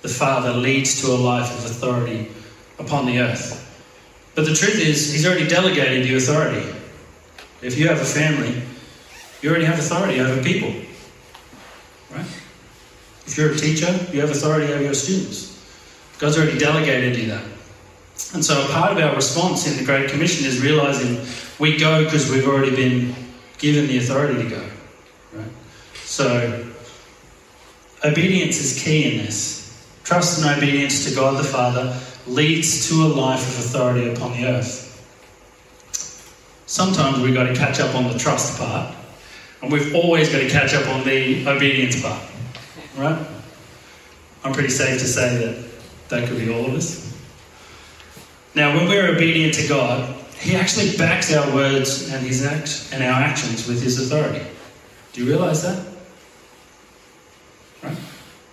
the 0.04 0.10
Father, 0.10 0.54
leads 0.54 1.02
to 1.02 1.08
a 1.08 1.16
life 1.16 1.50
of 1.58 1.66
authority 1.66 2.30
upon 2.78 3.08
the 3.08 3.20
earth. 3.20 3.60
But 4.36 4.46
the 4.46 4.54
truth 4.54 4.80
is, 4.80 5.12
He's 5.12 5.26
already 5.26 5.48
delegated 5.48 6.06
you 6.06 6.18
authority. 6.18 6.68
If 7.62 7.78
you 7.78 7.88
have 7.88 8.02
a 8.02 8.06
family, 8.06 8.62
you 9.42 9.50
already 9.50 9.66
have 9.66 9.80
authority 9.80 10.20
over 10.20 10.44
people. 10.44 10.70
Right? 12.12 12.26
If 13.26 13.38
you're 13.38 13.52
a 13.52 13.56
teacher, 13.56 13.98
you 14.12 14.20
have 14.20 14.30
authority 14.30 14.72
over 14.74 14.84
your 14.84 14.94
students. 14.94 15.50
God's 16.20 16.38
already 16.38 16.60
delegated 16.60 17.16
you 17.16 17.28
that. 17.28 17.46
And 18.34 18.44
so, 18.44 18.68
part 18.68 18.92
of 18.92 18.98
our 18.98 19.16
response 19.16 19.68
in 19.68 19.78
the 19.78 19.86
Great 19.86 20.10
Commission 20.10 20.46
is 20.46 20.62
realizing 20.62 21.26
we 21.60 21.78
go 21.78 22.04
because 22.04 22.30
we've 22.30 22.48
already 22.48 22.76
been 22.76 23.16
given 23.58 23.88
the 23.88 24.00
authority 24.00 24.44
to 24.44 24.50
go. 24.50 24.70
Right? 25.32 25.52
So, 25.94 26.70
obedience 28.04 28.60
is 28.60 28.84
key 28.84 29.14
in 29.14 29.26
this. 29.26 29.63
Trust 30.04 30.44
and 30.44 30.58
obedience 30.58 31.08
to 31.08 31.16
God 31.16 31.40
the 31.40 31.48
Father 31.48 31.98
leads 32.28 32.90
to 32.90 33.04
a 33.04 33.08
life 33.08 33.42
of 33.42 33.66
authority 33.66 34.14
upon 34.14 34.34
the 34.34 34.46
earth. 34.46 34.90
Sometimes 36.66 37.20
we've 37.20 37.34
got 37.34 37.44
to 37.44 37.56
catch 37.56 37.80
up 37.80 37.96
on 37.96 38.12
the 38.12 38.18
trust 38.18 38.58
part, 38.58 38.94
and 39.62 39.72
we've 39.72 39.96
always 39.96 40.30
got 40.30 40.40
to 40.40 40.50
catch 40.50 40.74
up 40.74 40.88
on 40.88 41.06
the 41.06 41.48
obedience 41.48 42.02
part. 42.02 42.22
Right? 42.98 43.28
I'm 44.44 44.54
pretty 44.54 44.70
safe 44.70 45.00
to 45.00 45.06
say 45.06 45.38
that 45.38 45.64
that 46.10 46.28
could 46.28 46.38
be 46.38 46.54
all 46.54 46.66
of 46.66 46.74
us. 46.74 47.16
Now, 48.56 48.76
when 48.76 48.88
we're 48.88 49.16
obedient 49.16 49.54
to 49.56 49.68
God, 49.68 50.16
He 50.38 50.56
actually 50.56 50.98
backs 50.98 51.34
our 51.34 51.54
words 51.56 52.12
and 52.12 52.26
His 52.26 52.46
act 52.46 52.90
and 52.92 53.04
our 53.04 53.22
actions 53.22 53.68
with 53.68 53.82
His 53.82 54.00
authority. 54.00 54.46
Do 55.14 55.24
you 55.24 55.30
realize 55.30 55.62
that? 55.64 55.93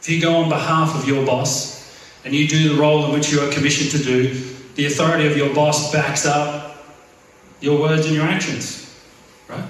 If 0.00 0.08
you 0.08 0.20
go 0.20 0.36
on 0.36 0.48
behalf 0.48 0.94
of 0.96 1.06
your 1.06 1.24
boss 1.24 1.80
and 2.24 2.34
you 2.34 2.48
do 2.48 2.74
the 2.74 2.80
role 2.80 3.04
in 3.04 3.12
which 3.12 3.30
you 3.30 3.40
are 3.40 3.50
commissioned 3.52 3.90
to 3.92 3.98
do, 3.98 4.34
the 4.74 4.86
authority 4.86 5.26
of 5.26 5.36
your 5.36 5.54
boss 5.54 5.92
backs 5.92 6.26
up 6.26 6.70
your 7.60 7.78
words 7.78 8.06
and 8.06 8.14
your 8.14 8.24
actions. 8.24 8.98
Right? 9.48 9.64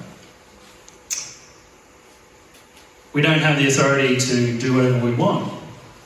We 3.13 3.23
don't 3.23 3.41
have 3.41 3.59
the 3.59 3.67
authority 3.67 4.17
to 4.17 4.59
do 4.59 4.77
whatever 4.77 5.05
we 5.05 5.15
want. 5.15 5.53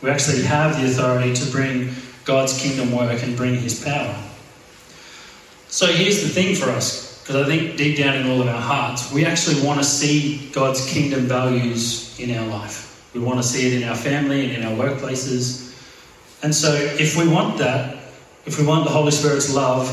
We 0.00 0.10
actually 0.10 0.42
have 0.42 0.80
the 0.80 0.86
authority 0.86 1.34
to 1.34 1.50
bring 1.50 1.94
God's 2.24 2.58
kingdom 2.58 2.92
work 2.92 3.22
and 3.22 3.36
bring 3.36 3.56
His 3.56 3.84
power. 3.84 4.16
So 5.68 5.86
here's 5.86 6.22
the 6.22 6.28
thing 6.28 6.54
for 6.54 6.70
us, 6.70 7.20
because 7.20 7.36
I 7.36 7.46
think 7.46 7.76
deep 7.76 7.98
down 7.98 8.16
in 8.16 8.30
all 8.30 8.40
of 8.40 8.48
our 8.48 8.60
hearts, 8.60 9.12
we 9.12 9.26
actually 9.26 9.66
want 9.66 9.80
to 9.80 9.84
see 9.84 10.48
God's 10.52 10.86
kingdom 10.86 11.22
values 11.22 12.18
in 12.18 12.34
our 12.36 12.46
life. 12.46 12.93
We 13.14 13.20
want 13.20 13.38
to 13.38 13.42
see 13.42 13.66
it 13.68 13.80
in 13.80 13.88
our 13.88 13.94
family 13.94 14.44
and 14.44 14.54
in 14.54 14.64
our 14.64 14.72
workplaces. 14.72 15.72
And 16.42 16.54
so 16.54 16.74
if 16.74 17.16
we 17.16 17.28
want 17.28 17.58
that, 17.58 17.96
if 18.44 18.58
we 18.58 18.66
want 18.66 18.84
the 18.84 18.90
Holy 18.90 19.12
Spirit's 19.12 19.54
love 19.54 19.88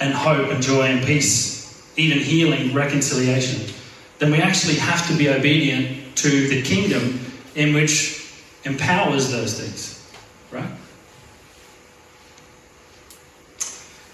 and 0.00 0.14
hope 0.14 0.50
and 0.50 0.62
joy 0.62 0.82
and 0.82 1.04
peace, 1.04 1.92
even 1.96 2.18
healing, 2.18 2.72
reconciliation, 2.72 3.74
then 4.18 4.30
we 4.30 4.38
actually 4.38 4.76
have 4.76 5.06
to 5.08 5.16
be 5.16 5.28
obedient 5.28 6.16
to 6.16 6.48
the 6.48 6.62
kingdom 6.62 7.20
in 7.54 7.74
which 7.74 8.32
empowers 8.64 9.30
those 9.30 9.60
things, 9.60 10.08
right? 10.52 10.70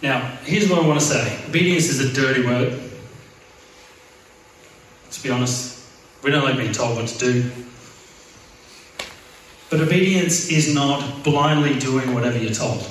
Now, 0.02 0.20
here's 0.44 0.68
what 0.68 0.82
I 0.82 0.86
want 0.86 1.00
to 1.00 1.06
say 1.06 1.44
obedience 1.46 1.88
is 1.88 2.00
a 2.00 2.12
dirty 2.12 2.44
word. 2.44 2.78
Let's 5.04 5.22
be 5.22 5.30
honest, 5.30 5.86
we 6.22 6.30
don't 6.30 6.44
like 6.44 6.56
being 6.56 6.72
told 6.72 6.96
what 6.96 7.06
to 7.06 7.18
do. 7.18 7.50
But 9.70 9.80
obedience 9.80 10.50
is 10.50 10.74
not 10.74 11.24
blindly 11.24 11.78
doing 11.78 12.14
whatever 12.14 12.38
you're 12.38 12.52
told. 12.52 12.86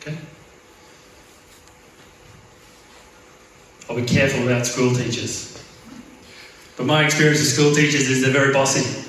Okay? 0.00 0.16
I'll 3.88 3.96
be 3.96 4.02
careful 4.04 4.46
about 4.46 4.66
school 4.66 4.94
teachers. 4.94 5.62
But 6.76 6.86
my 6.86 7.04
experience 7.04 7.40
with 7.40 7.48
school 7.48 7.74
teachers 7.74 8.08
is 8.08 8.20
they're 8.22 8.32
very 8.32 8.52
bossy. 8.52 9.04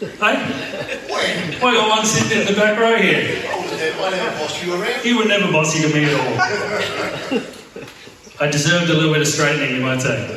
Hey? 0.00 0.36
I 1.56 1.60
got 1.60 1.88
one 1.88 2.04
sitting 2.06 2.40
in 2.40 2.46
the 2.46 2.52
back 2.52 2.78
row 2.78 2.96
here. 2.96 3.42
I 3.48 4.10
never 4.10 4.38
bossed 4.38 4.62
you 4.62 4.74
around. 4.74 5.28
Never 5.28 5.52
bossy 5.52 5.80
to 5.82 5.88
me 5.94 6.04
at 6.04 6.14
all. 6.20 7.40
I 8.38 8.50
deserved 8.50 8.90
a 8.90 8.94
little 8.94 9.12
bit 9.12 9.22
of 9.22 9.28
straightening, 9.28 9.74
you 9.74 9.80
might 9.80 10.02
say. 10.02 10.28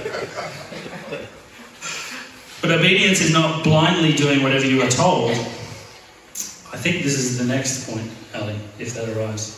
But 2.61 2.71
obedience 2.71 3.21
is 3.21 3.31
not 3.31 3.63
blindly 3.63 4.13
doing 4.13 4.43
whatever 4.43 4.65
you 4.65 4.81
are 4.81 4.89
told. 4.89 5.31
I 5.31 6.77
think 6.77 7.03
this 7.03 7.17
is 7.17 7.37
the 7.37 7.45
next 7.45 7.89
point, 7.89 8.11
Ali, 8.35 8.55
if 8.77 8.93
that 8.93 9.09
arrives. 9.09 9.55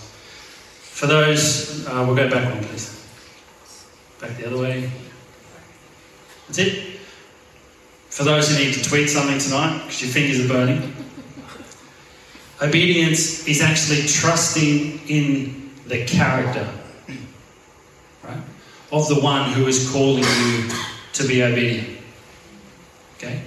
For 0.79 1.07
those, 1.07 1.85
uh, 1.87 2.03
we'll 2.05 2.15
go 2.15 2.29
back 2.29 2.53
one, 2.53 2.63
please. 2.63 3.05
Back 4.19 4.37
the 4.37 4.45
other 4.45 4.59
way. 4.59 4.91
That's 6.47 6.59
it. 6.59 6.99
For 8.09 8.23
those 8.23 8.49
who 8.49 8.63
need 8.63 8.73
to 8.75 8.83
tweet 8.83 9.09
something 9.09 9.39
tonight, 9.39 9.79
because 9.79 10.01
your 10.01 10.11
fingers 10.11 10.45
are 10.45 10.47
burning, 10.47 10.93
obedience 12.61 13.47
is 13.47 13.61
actually 13.61 14.05
trusting 14.07 14.99
in 15.07 15.71
the 15.87 16.05
character 16.05 16.69
right, 18.23 18.37
of 18.91 19.07
the 19.07 19.19
one 19.19 19.51
who 19.53 19.65
is 19.65 19.89
calling 19.91 20.23
you 20.23 20.69
to 21.13 21.27
be 21.27 21.41
obedient. 21.41 22.00
Okay? 23.21 23.41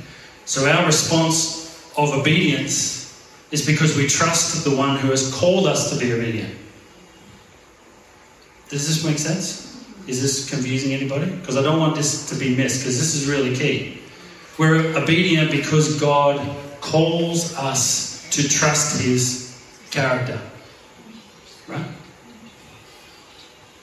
So 0.44 0.70
our 0.70 0.86
response 0.86 1.90
of 1.96 2.12
obedience 2.12 3.02
is 3.50 3.66
because 3.66 3.96
we 3.96 4.06
trust 4.06 4.64
the 4.64 4.74
one 4.74 4.98
who 4.98 5.10
has 5.10 5.32
called 5.34 5.66
us 5.66 5.90
to 5.90 5.98
be 5.98 6.12
obedient. 6.12 6.54
Does 8.68 8.86
this 8.86 9.04
make 9.04 9.18
sense? 9.18 9.84
Is 10.06 10.20
this 10.20 10.48
confusing 10.48 10.92
anybody? 10.92 11.30
Because 11.30 11.56
I 11.56 11.62
don't 11.62 11.78
want 11.78 11.96
this 11.96 12.28
to 12.30 12.34
be 12.34 12.54
missed, 12.54 12.80
because 12.80 12.98
this 12.98 13.14
is 13.14 13.26
really 13.28 13.54
key. 13.54 14.00
We're 14.58 14.96
obedient 14.96 15.50
because 15.50 15.98
God 16.00 16.40
calls 16.80 17.54
us 17.56 18.28
to 18.30 18.48
trust 18.48 19.00
His 19.00 19.58
character. 19.90 20.40
Right? 21.66 21.86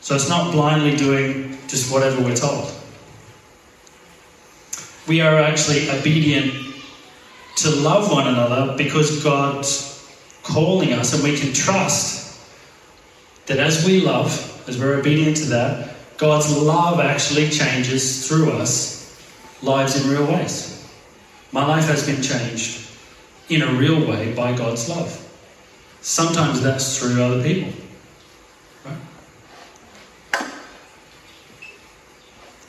So 0.02 0.16
it's 0.16 0.30
not 0.30 0.52
blindly 0.52 0.96
doing 0.96 1.58
just 1.68 1.92
whatever 1.92 2.22
we're 2.22 2.36
told. 2.36 2.72
We 5.08 5.22
are 5.22 5.40
actually 5.40 5.90
obedient 5.90 6.76
to 7.58 7.70
love 7.70 8.12
one 8.12 8.28
another 8.28 8.76
because 8.78 9.24
God's 9.24 9.90
calling 10.44 10.94
us, 10.94 11.14
and 11.14 11.24
we 11.24 11.38
can 11.38 11.54
trust 11.54 12.40
that 13.48 13.58
as 13.58 13.86
we 13.86 14.02
love, 14.02 14.64
as 14.68 14.80
we're 14.80 15.00
obedient 15.00 15.38
to 15.38 15.46
that, 15.46 15.96
God's 16.18 16.56
love 16.56 17.00
actually 17.00 17.50
changes 17.50 18.28
through 18.28 18.52
us 18.52 19.02
lives 19.62 20.04
in 20.04 20.10
real 20.10 20.26
ways. 20.26 20.88
My 21.52 21.66
life 21.66 21.86
has 21.86 22.06
been 22.06 22.22
changed 22.22 22.88
in 23.50 23.62
a 23.62 23.74
real 23.74 24.08
way 24.08 24.34
by 24.34 24.56
God's 24.56 24.88
love. 24.88 25.18
Sometimes 26.02 26.62
that's 26.62 26.98
through 26.98 27.22
other 27.22 27.44
people. 27.44 27.74
Right? 28.86 30.46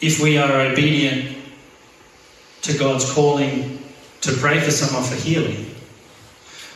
If 0.01 0.21
we 0.21 0.37
are 0.39 0.61
obedient 0.62 1.41
to 2.62 2.78
God's 2.78 3.11
calling 3.12 3.83
to 4.23 4.33
pray 4.33 4.61
for 4.61 4.71
someone 4.71 5.02
for 5.02 5.16
healing, 5.16 5.66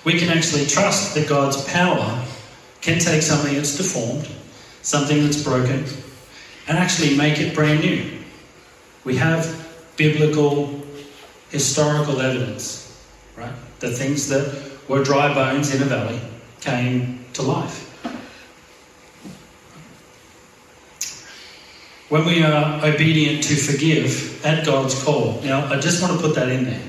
we 0.04 0.18
can 0.18 0.28
actually 0.28 0.66
trust 0.66 1.14
that 1.14 1.28
God's 1.28 1.64
power 1.64 2.24
can 2.80 2.98
take 2.98 3.22
something 3.22 3.54
that's 3.54 3.76
deformed, 3.76 4.28
something 4.82 5.24
that's 5.24 5.42
broken, 5.42 5.84
and 6.68 6.78
actually 6.78 7.16
make 7.16 7.38
it 7.38 7.54
brand 7.54 7.80
new. 7.80 8.18
We 9.04 9.16
have 9.16 9.66
biblical, 9.96 10.82
historical 11.50 12.20
evidence, 12.20 13.04
right? 13.36 13.52
The 13.80 13.90
things 13.90 14.28
that 14.28 14.72
were 14.88 15.02
dry 15.02 15.32
bones 15.34 15.74
in 15.74 15.82
a 15.82 15.86
valley 15.86 16.20
came 16.60 17.24
to 17.34 17.42
life. 17.42 17.85
When 22.08 22.24
we 22.24 22.42
are 22.42 22.84
obedient 22.84 23.42
to 23.44 23.56
forgive 23.56 24.44
at 24.44 24.64
God's 24.64 25.02
call, 25.02 25.40
now 25.42 25.66
I 25.72 25.80
just 25.80 26.00
want 26.00 26.14
to 26.14 26.24
put 26.24 26.36
that 26.36 26.48
in 26.48 26.64
there. 26.64 26.82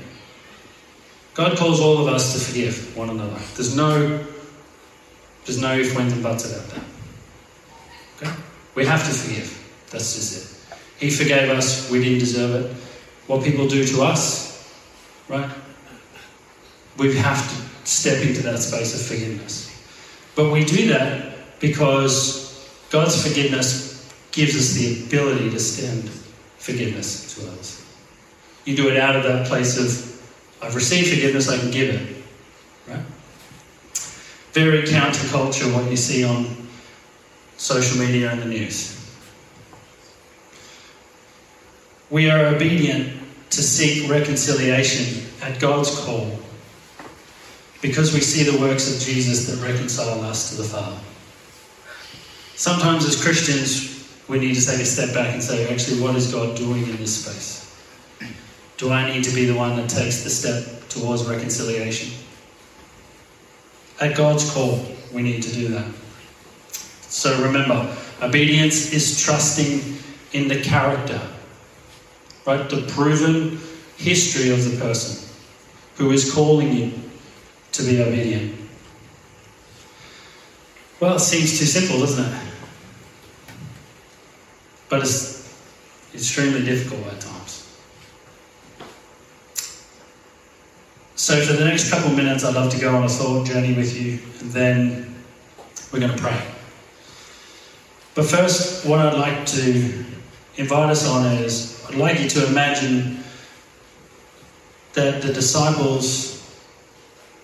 God 1.34 1.58
calls 1.58 1.80
all 1.80 1.98
of 1.98 2.08
us 2.08 2.34
to 2.34 2.40
forgive 2.40 2.96
one 2.96 3.10
another. 3.10 3.40
There's 3.56 3.76
no, 3.76 4.24
there's 5.46 5.60
no 5.60 5.74
if, 5.74 5.96
whens, 5.96 6.14
and 6.14 6.22
buts 6.22 6.52
about 6.52 6.70
that. 6.70 6.84
Okay? 8.22 8.42
We 8.76 8.86
have 8.86 9.04
to 9.06 9.12
forgive. 9.12 9.54
That's 9.90 10.16
just 10.16 10.72
it. 10.72 10.78
He 11.00 11.10
forgave 11.10 11.50
us. 11.50 11.90
We 11.90 12.04
didn't 12.04 12.20
deserve 12.20 12.66
it. 12.66 12.76
What 13.28 13.44
people 13.44 13.68
do 13.68 13.86
to 13.86 14.04
us, 14.04 14.72
right? 15.28 15.50
We 16.98 17.16
have 17.18 17.50
to 17.50 17.88
step 17.88 18.24
into 18.24 18.42
that 18.44 18.60
space 18.60 18.94
of 18.94 19.02
forgiveness. 19.02 19.74
But 20.36 20.52
we 20.52 20.64
do 20.64 20.88
that 20.90 21.60
because 21.60 22.68
God's 22.90 23.28
forgiveness 23.28 23.87
gives 24.38 24.56
us 24.56 24.74
the 24.74 25.04
ability 25.04 25.50
to 25.50 25.56
extend 25.56 26.08
forgiveness 26.60 27.34
to 27.34 27.50
others. 27.50 27.84
You 28.66 28.76
do 28.76 28.88
it 28.88 28.98
out 28.98 29.16
of 29.16 29.24
that 29.24 29.48
place 29.48 29.80
of, 29.80 30.64
I've 30.64 30.76
received 30.76 31.10
forgiveness, 31.10 31.50
I 31.50 31.58
can 31.58 31.72
give 31.72 31.96
it. 31.96 32.18
Right? 32.88 33.04
Very 34.54 34.84
counterculture 34.84 35.74
what 35.74 35.90
you 35.90 35.98
see 35.98 36.24
on 36.24 36.56
social 37.58 37.98
media 37.98 38.32
and 38.32 38.40
the 38.40 38.46
news. 38.46 38.94
We 42.12 42.30
are 42.30 42.46
obedient 42.46 43.20
to 43.50 43.64
seek 43.64 44.08
reconciliation 44.08 45.26
at 45.42 45.60
God's 45.60 46.00
call 46.02 46.38
because 47.82 48.14
we 48.14 48.20
see 48.20 48.44
the 48.44 48.60
works 48.60 48.94
of 48.94 49.02
Jesus 49.02 49.48
that 49.48 49.68
reconcile 49.68 50.22
us 50.22 50.52
to 50.52 50.58
the 50.62 50.64
Father. 50.64 50.98
Sometimes, 52.56 53.04
as 53.06 53.20
Christians, 53.22 53.97
we 54.28 54.40
need 54.40 54.56
to 54.56 54.66
take 54.66 54.80
a 54.80 54.86
step 54.86 55.14
back 55.14 55.34
and 55.34 55.42
say, 55.42 55.72
actually, 55.74 56.02
what 56.02 56.16
is 56.16 56.32
God 56.32 56.58
doing 56.58 56.84
in 56.84 56.98
this 56.98 57.24
space? 57.24 57.64
Do 58.78 58.92
I 58.92 59.12
need 59.12 59.24
to 59.24 59.34
be 59.34 59.46
the 59.46 59.56
one 59.56 59.76
that 59.78 59.90
takes 59.90 60.24
the 60.24 60.30
step 60.30 60.88
towards 60.90 61.26
reconciliation? 61.26 62.14
At 64.00 64.16
God's 64.16 64.52
call, 64.52 64.86
we 65.14 65.24
need 65.24 65.42
to 65.44 65.52
do 65.52 65.70
that. 65.70 65.88
So 67.02 67.42
remember, 67.42 67.96
obedience 68.22 68.94
is 68.94 69.20
trusting 69.20 69.98
in 70.34 70.48
the 70.48 70.62
character, 70.62 71.20
right? 72.46 72.70
The 72.70 72.82
proven 72.90 73.60
history 73.96 74.52
of 74.52 74.70
the 74.70 74.78
person 74.78 75.28
who 75.96 76.12
is 76.12 76.32
calling 76.32 76.72
you 76.74 76.92
to 77.72 77.84
be 77.84 78.02
obedient. 78.02 78.56
Well, 81.00 81.16
it 81.16 81.20
seems 81.20 81.58
too 81.58 81.66
simple, 81.66 82.00
doesn't 82.00 82.26
it? 82.26 82.47
But 84.90 85.02
it's 85.02 85.54
extremely 86.14 86.64
difficult 86.64 87.06
at 87.14 87.20
times. 87.20 87.64
So, 91.16 91.42
for 91.42 91.54
the 91.54 91.66
next 91.66 91.90
couple 91.90 92.12
of 92.12 92.16
minutes, 92.16 92.46
I'd 92.46 92.56
love 92.56 92.72
to 92.72 92.80
go 92.80 92.96
on 92.96 93.04
a 93.04 93.10
thought 93.10 93.48
journey 93.48 93.74
with 93.74 94.00
you, 94.00 94.20
and 94.40 94.52
then 94.52 95.16
we're 95.92 96.00
going 96.00 96.16
to 96.16 96.22
pray. 96.22 96.40
But 98.16 98.26
first, 98.26 98.86
what 98.86 99.00
I'd 99.00 99.16
like 99.16 99.46
to 99.48 100.06
invite 100.58 100.90
us 100.90 101.08
on 101.08 101.26
is 101.34 101.84
I'd 101.88 101.96
like 101.96 102.20
you 102.20 102.30
to 102.30 102.48
imagine 102.48 103.24
that 104.94 105.22
the 105.22 105.34
disciples 105.34 106.38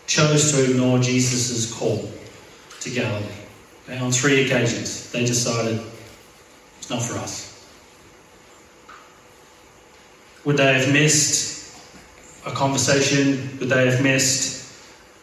chose 0.07 0.51
to 0.51 0.69
ignore 0.69 0.99
Jesus' 0.99 1.71
call 1.73 2.09
to 2.79 2.89
Galilee. 2.89 3.25
Okay, 3.85 3.99
on 3.99 4.11
three 4.11 4.45
occasions, 4.45 5.11
they 5.11 5.25
decided 5.25 5.79
it's 6.83 6.89
not 6.89 7.01
for 7.01 7.17
us. 7.17 7.65
Would 10.43 10.57
they 10.57 10.73
have 10.73 10.91
missed 10.91 11.81
a 12.45 12.51
conversation? 12.51 13.57
Would 13.59 13.69
they 13.69 13.89
have 13.89 14.03
missed 14.03 14.69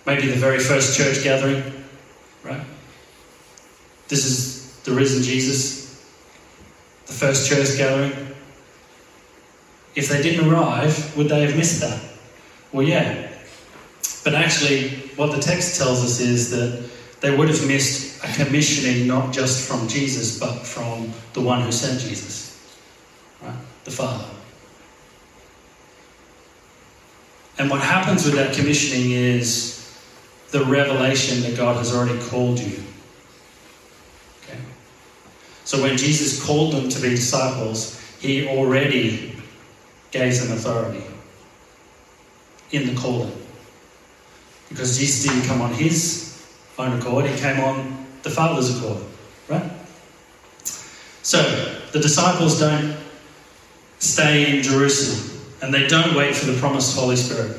maybe 0.07 0.29
the 0.29 0.37
very 0.37 0.59
first 0.59 0.97
church 0.97 1.23
gathering? 1.23 1.63
Right? 2.43 2.63
This 4.09 4.25
is 4.25 4.79
the 4.85 4.93
risen 4.93 5.23
Jesus, 5.23 6.03
the 7.07 7.13
first 7.13 7.47
church 7.47 7.77
gathering. 7.77 8.13
If 9.95 10.09
they 10.09 10.23
didn't 10.23 10.49
arrive, 10.49 11.15
would 11.15 11.29
they 11.29 11.43
have 11.43 11.57
missed 11.57 11.83
that? 11.83 12.01
Well, 12.73 12.87
yeah, 12.87 13.29
but 14.25 14.33
actually, 14.35 15.11
what 15.17 15.33
the 15.33 15.43
text 15.43 15.79
tells 15.79 16.03
us 16.03 16.21
is 16.21 16.51
that 16.53 16.89
they 17.21 17.37
would 17.37 17.49
have 17.49 17.67
missed 17.67 18.10
a 18.23 18.33
commissioning 18.33 19.07
not 19.07 19.33
just 19.33 19.69
from 19.69 19.89
Jesus, 19.89 20.39
but 20.39 20.59
from 20.67 21.13
the 21.33 21.41
one 21.41 21.63
who 21.63 21.73
sent 21.73 22.01
Jesus, 22.01 22.79
right? 23.43 23.55
The 23.85 23.91
Father. 23.91 24.25
And 27.59 27.71
what 27.71 27.81
happens 27.81 28.25
with 28.25 28.35
that 28.35 28.55
commissioning 28.55 29.11
is 29.11 29.77
the 30.51 30.65
revelation 30.65 31.43
that 31.43 31.57
God 31.57 31.77
has 31.77 31.95
already 31.95 32.19
called 32.29 32.59
you. 32.59 32.83
Okay? 34.43 34.59
So 35.65 35.83
when 35.83 35.97
Jesus 35.97 36.43
called 36.45 36.73
them 36.73 36.89
to 36.89 37.01
be 37.01 37.11
disciples, 37.11 38.01
he 38.19 38.49
already 38.49 39.37
gave 40.11 40.41
them 40.41 40.53
authority 40.53 41.05
in 42.73 42.87
the 42.87 43.01
calling. 43.01 43.33
Because 44.69 44.99
Jesus 44.99 45.25
didn't 45.25 45.47
come 45.47 45.61
on 45.61 45.73
his 45.73 46.43
own 46.79 46.99
accord, 46.99 47.27
he 47.27 47.39
came 47.39 47.61
on 47.61 48.00
the 48.23 48.31
Father's 48.31 48.77
accord, 48.77 49.03
right? 49.49 49.71
So, 51.23 51.43
the 51.93 52.01
disciples 52.01 52.59
don't 52.59 52.97
stay 53.99 54.57
in 54.57 54.63
Jerusalem 54.63 55.39
and 55.63 55.73
they 55.73 55.87
don't 55.87 56.15
wait 56.15 56.35
for 56.35 56.47
the 56.47 56.59
promised 56.59 56.97
Holy 56.97 57.17
Spirit. 57.17 57.57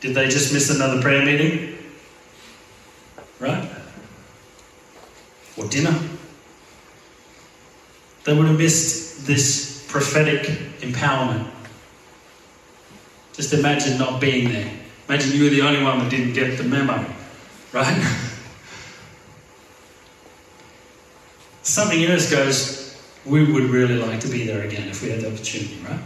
Did 0.00 0.14
they 0.14 0.28
just 0.28 0.52
miss 0.52 0.74
another 0.74 1.02
prayer 1.02 1.24
meeting? 1.24 1.76
Right? 3.38 3.68
Or 5.56 5.66
dinner? 5.66 5.94
They 8.24 8.34
would 8.34 8.46
have 8.46 8.58
missed 8.58 9.26
this 9.26 9.86
prophetic 9.88 10.42
empowerment. 10.80 11.48
Just 13.32 13.52
imagine 13.52 13.98
not 13.98 14.20
being 14.20 14.52
there. 14.52 14.70
Imagine 15.08 15.32
you 15.36 15.44
were 15.44 15.50
the 15.50 15.62
only 15.62 15.82
one 15.82 15.98
that 16.00 16.10
didn't 16.10 16.34
get 16.34 16.58
the 16.58 16.64
memo, 16.64 17.04
right? 17.72 18.24
Something 21.78 22.02
in 22.02 22.10
us 22.10 22.28
goes, 22.28 23.00
we 23.24 23.52
would 23.52 23.70
really 23.70 23.94
like 23.94 24.18
to 24.22 24.28
be 24.28 24.44
there 24.44 24.64
again 24.64 24.88
if 24.88 25.00
we 25.00 25.10
had 25.10 25.20
the 25.20 25.28
opportunity, 25.28 25.78
right? 25.84 26.00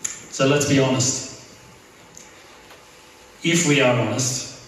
So 0.00 0.46
let's 0.46 0.66
be 0.70 0.80
honest. 0.80 1.54
If 3.42 3.68
we 3.68 3.82
are 3.82 3.94
honest, 4.00 4.58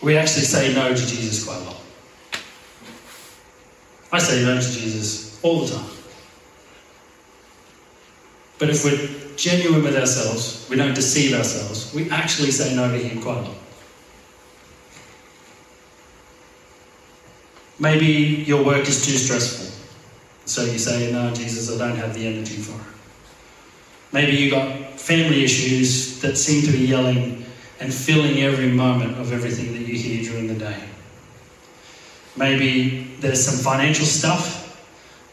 we 0.00 0.16
actually 0.16 0.44
say 0.44 0.72
no 0.72 0.94
to 0.94 0.94
Jesus 0.94 1.44
quite 1.44 1.60
a 1.62 1.64
lot. 1.64 1.80
I 4.12 4.20
say 4.20 4.44
no 4.44 4.60
to 4.60 4.70
Jesus 4.70 5.40
all 5.42 5.64
the 5.64 5.74
time. 5.74 5.90
But 8.60 8.70
if 8.70 8.84
we're 8.84 9.34
genuine 9.36 9.82
with 9.82 9.96
ourselves, 9.96 10.68
we 10.70 10.76
don't 10.76 10.94
deceive 10.94 11.34
ourselves, 11.36 11.92
we 11.92 12.08
actually 12.12 12.52
say 12.52 12.76
no 12.76 12.88
to 12.88 12.96
Him 12.96 13.20
quite 13.20 13.38
a 13.38 13.40
lot. 13.40 13.56
Maybe 17.78 18.06
your 18.46 18.64
work 18.64 18.88
is 18.88 19.04
too 19.04 19.12
stressful. 19.12 19.66
So 20.46 20.64
you 20.64 20.78
say, 20.78 21.12
No, 21.12 21.32
Jesus, 21.34 21.74
I 21.74 21.78
don't 21.78 21.96
have 21.96 22.14
the 22.14 22.26
energy 22.26 22.56
for 22.56 22.80
it. 22.80 22.94
Maybe 24.12 24.36
you've 24.36 24.52
got 24.52 24.98
family 24.98 25.44
issues 25.44 26.20
that 26.20 26.36
seem 26.36 26.64
to 26.64 26.72
be 26.72 26.86
yelling 26.86 27.44
and 27.80 27.92
filling 27.92 28.38
every 28.38 28.68
moment 28.68 29.18
of 29.18 29.32
everything 29.32 29.72
that 29.74 29.86
you 29.86 29.98
hear 29.98 30.22
during 30.22 30.46
the 30.46 30.54
day. 30.54 30.82
Maybe 32.36 33.14
there's 33.20 33.44
some 33.44 33.56
financial 33.56 34.06
stuff 34.06 34.62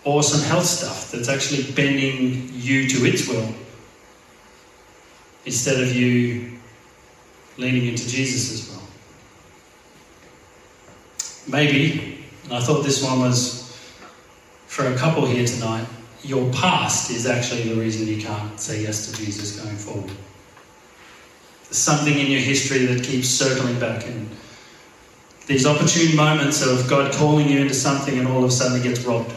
or 0.04 0.24
some 0.24 0.42
health 0.42 0.66
stuff 0.66 1.12
that's 1.12 1.30
actually 1.30 1.72
bending 1.74 2.50
you 2.54 2.90
to 2.90 3.06
its 3.06 3.28
will 3.28 3.54
instead 5.46 5.82
of 5.82 5.94
you 5.94 6.60
leaning 7.58 7.88
into 7.88 8.08
Jesus 8.08 8.52
as 8.54 8.70
well. 8.70 8.88
Maybe, 11.48 12.13
and 12.44 12.54
I 12.54 12.62
thought 12.62 12.84
this 12.84 13.04
one 13.04 13.20
was 13.20 13.64
for 14.68 14.88
a 14.88 14.96
couple 14.96 15.26
here 15.26 15.46
tonight, 15.46 15.86
your 16.24 16.52
past 16.54 17.12
is 17.12 17.28
actually 17.28 17.70
the 17.70 17.76
reason 17.76 18.08
you 18.08 18.22
can't 18.22 18.60
say 18.60 18.82
yes 18.82 19.12
to 19.12 19.18
Jesus 19.18 19.60
going 19.60 19.76
forward. 19.76 20.12
There's 21.66 21.78
something 21.78 22.18
in 22.18 22.28
your 22.28 22.42
history 22.42 22.86
that 22.88 23.04
keeps 23.04 23.28
circling 23.28 23.80
back 23.80 24.06
and 24.08 24.30
these 25.46 25.66
opportune 25.66 26.16
moments 26.16 26.66
of 26.66 26.90
God 26.90 27.12
calling 27.14 27.50
you 27.50 27.60
into 27.60 27.74
something 27.74 28.18
and 28.18 28.28
all 28.28 28.44
of 28.44 28.50
a 28.50 28.52
sudden 28.52 28.80
it 28.80 28.84
gets 28.84 29.02
robbed 29.02 29.34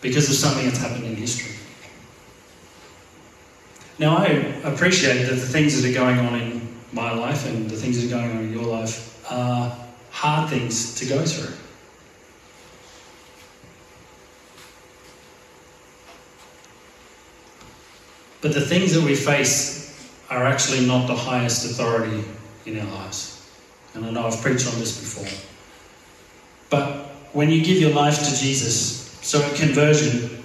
because 0.00 0.28
of 0.28 0.36
something 0.36 0.64
that's 0.64 0.78
happened 0.78 1.04
in 1.04 1.16
history. 1.16 1.56
Now, 3.98 4.16
I 4.16 4.26
appreciate 4.64 5.24
that 5.24 5.34
the 5.34 5.46
things 5.46 5.80
that 5.80 5.88
are 5.90 5.94
going 5.94 6.18
on 6.18 6.40
in 6.40 6.76
my 6.92 7.12
life 7.12 7.46
and 7.46 7.68
the 7.68 7.76
things 7.76 8.00
that 8.00 8.06
are 8.06 8.20
going 8.20 8.36
on 8.36 8.44
in 8.44 8.52
your 8.52 8.64
life 8.64 9.24
are 9.30 9.76
hard 10.10 10.48
things 10.50 10.94
to 10.96 11.06
go 11.06 11.24
through. 11.24 11.54
But 18.42 18.52
the 18.52 18.60
things 18.60 18.92
that 18.92 19.02
we 19.02 19.14
face 19.14 19.82
are 20.28 20.44
actually 20.44 20.84
not 20.86 21.06
the 21.06 21.14
highest 21.14 21.64
authority 21.64 22.24
in 22.66 22.78
our 22.78 22.92
lives. 22.92 23.50
And 23.94 24.04
I 24.04 24.10
know 24.10 24.26
I've 24.26 24.40
preached 24.40 24.66
on 24.66 24.78
this 24.80 24.98
before. 24.98 25.28
But 26.68 27.06
when 27.32 27.50
you 27.50 27.64
give 27.64 27.78
your 27.78 27.92
life 27.92 28.18
to 28.18 28.36
Jesus, 28.36 29.16
so 29.22 29.40
at 29.42 29.54
conversion, 29.54 30.42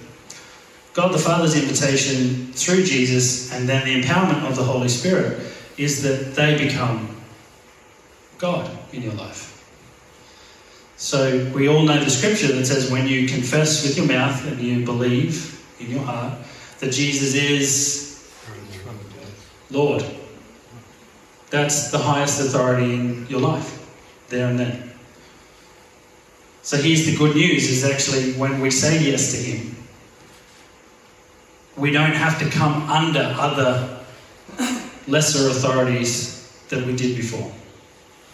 God 0.94 1.12
the 1.12 1.18
Father's 1.18 1.60
invitation 1.60 2.52
through 2.52 2.84
Jesus 2.84 3.52
and 3.52 3.68
then 3.68 3.84
the 3.84 4.00
empowerment 4.00 4.48
of 4.48 4.56
the 4.56 4.64
Holy 4.64 4.88
Spirit 4.88 5.40
is 5.76 6.02
that 6.02 6.34
they 6.34 6.56
become 6.56 7.16
God 8.38 8.70
in 8.92 9.02
your 9.02 9.14
life. 9.14 9.54
So 10.96 11.50
we 11.54 11.68
all 11.68 11.82
know 11.82 12.02
the 12.02 12.10
scripture 12.10 12.52
that 12.52 12.66
says 12.66 12.90
when 12.90 13.08
you 13.08 13.26
confess 13.28 13.84
with 13.84 13.96
your 13.96 14.06
mouth 14.06 14.46
and 14.46 14.60
you 14.60 14.84
believe 14.84 15.64
in 15.80 15.90
your 15.90 16.02
heart 16.02 16.34
that 16.80 16.92
Jesus 16.92 17.34
is 17.34 18.08
Lord. 19.70 20.04
That's 21.50 21.90
the 21.90 21.98
highest 21.98 22.40
authority 22.40 22.94
in 22.94 23.26
your 23.28 23.40
life, 23.40 23.86
there 24.28 24.48
and 24.48 24.58
then. 24.58 24.92
So 26.62 26.76
here's 26.76 27.06
the 27.06 27.16
good 27.16 27.34
news 27.34 27.68
is 27.68 27.84
actually 27.84 28.32
when 28.34 28.60
we 28.60 28.70
say 28.70 29.02
yes 29.02 29.32
to 29.32 29.38
him, 29.38 29.74
we 31.76 31.90
don't 31.90 32.12
have 32.12 32.38
to 32.40 32.50
come 32.50 32.82
under 32.90 33.34
other 33.38 34.00
lesser 35.06 35.48
authorities 35.48 36.52
than 36.68 36.86
we 36.86 36.94
did 36.94 37.16
before. 37.16 37.50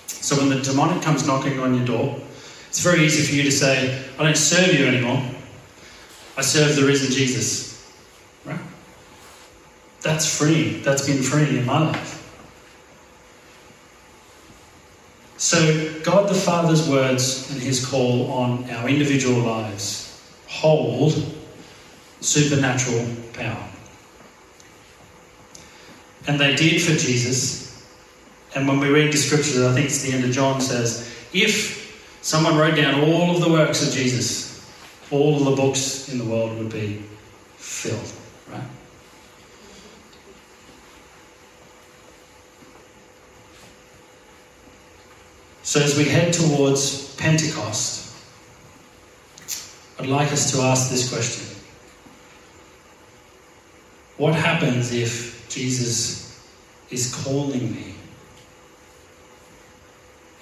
So 0.06 0.36
when 0.36 0.48
the 0.48 0.60
demonic 0.60 1.02
comes 1.02 1.26
knocking 1.26 1.60
on 1.60 1.74
your 1.74 1.84
door, 1.84 2.20
it's 2.68 2.80
very 2.80 3.04
easy 3.04 3.22
for 3.24 3.34
you 3.34 3.44
to 3.44 3.52
say, 3.52 4.04
I 4.18 4.24
don't 4.24 4.36
serve 4.36 4.74
you 4.74 4.86
anymore. 4.86 5.22
I 6.36 6.40
serve 6.40 6.74
the 6.74 6.84
risen 6.84 7.12
Jesus. 7.12 7.73
That's 10.04 10.38
free. 10.38 10.80
That's 10.82 11.06
been 11.06 11.22
free 11.22 11.58
in 11.58 11.64
my 11.64 11.78
life. 11.78 12.20
So, 15.38 16.00
God 16.02 16.28
the 16.28 16.34
Father's 16.34 16.86
words 16.88 17.50
and 17.50 17.60
his 17.60 17.84
call 17.84 18.30
on 18.30 18.68
our 18.70 18.88
individual 18.88 19.40
lives 19.40 20.22
hold 20.46 21.14
supernatural 22.20 23.06
power. 23.32 23.68
And 26.26 26.38
they 26.38 26.54
did 26.54 26.82
for 26.82 26.92
Jesus. 26.92 27.86
And 28.54 28.68
when 28.68 28.80
we 28.80 28.88
read 28.88 29.10
the 29.10 29.16
scriptures, 29.16 29.60
I 29.62 29.72
think 29.72 29.86
it's 29.86 30.02
the 30.02 30.12
end 30.12 30.24
of 30.24 30.32
John 30.32 30.60
says, 30.60 31.10
if 31.32 32.18
someone 32.20 32.58
wrote 32.58 32.76
down 32.76 33.00
all 33.00 33.34
of 33.34 33.40
the 33.40 33.50
works 33.50 33.86
of 33.86 33.92
Jesus, 33.92 34.70
all 35.10 35.38
of 35.38 35.44
the 35.46 35.56
books 35.62 36.10
in 36.10 36.18
the 36.18 36.24
world 36.24 36.58
would 36.58 36.70
be 36.70 37.02
filled, 37.56 38.12
right? 38.50 38.62
So, 45.64 45.80
as 45.80 45.96
we 45.96 46.04
head 46.04 46.34
towards 46.34 47.16
Pentecost, 47.16 48.14
I'd 49.98 50.06
like 50.06 50.30
us 50.30 50.52
to 50.52 50.60
ask 50.60 50.90
this 50.90 51.08
question 51.08 51.56
What 54.18 54.34
happens 54.34 54.92
if 54.92 55.48
Jesus 55.48 56.38
is 56.90 57.14
calling 57.24 57.74
me 57.74 57.94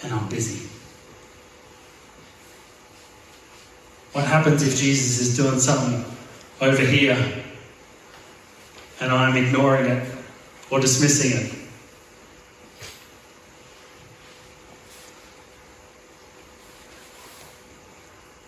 and 0.03 0.13
I'm 0.13 0.29
busy? 0.29 0.69
What 4.11 4.25
happens 4.25 4.67
if 4.67 4.77
Jesus 4.77 5.21
is 5.21 5.37
doing 5.37 5.61
something 5.61 6.05
over 6.61 6.83
here 6.83 7.17
and 9.01 9.13
I'm 9.13 9.37
ignoring 9.37 9.87
it 9.87 10.15
or 10.69 10.81
dismissing 10.81 11.47
it? 11.47 11.62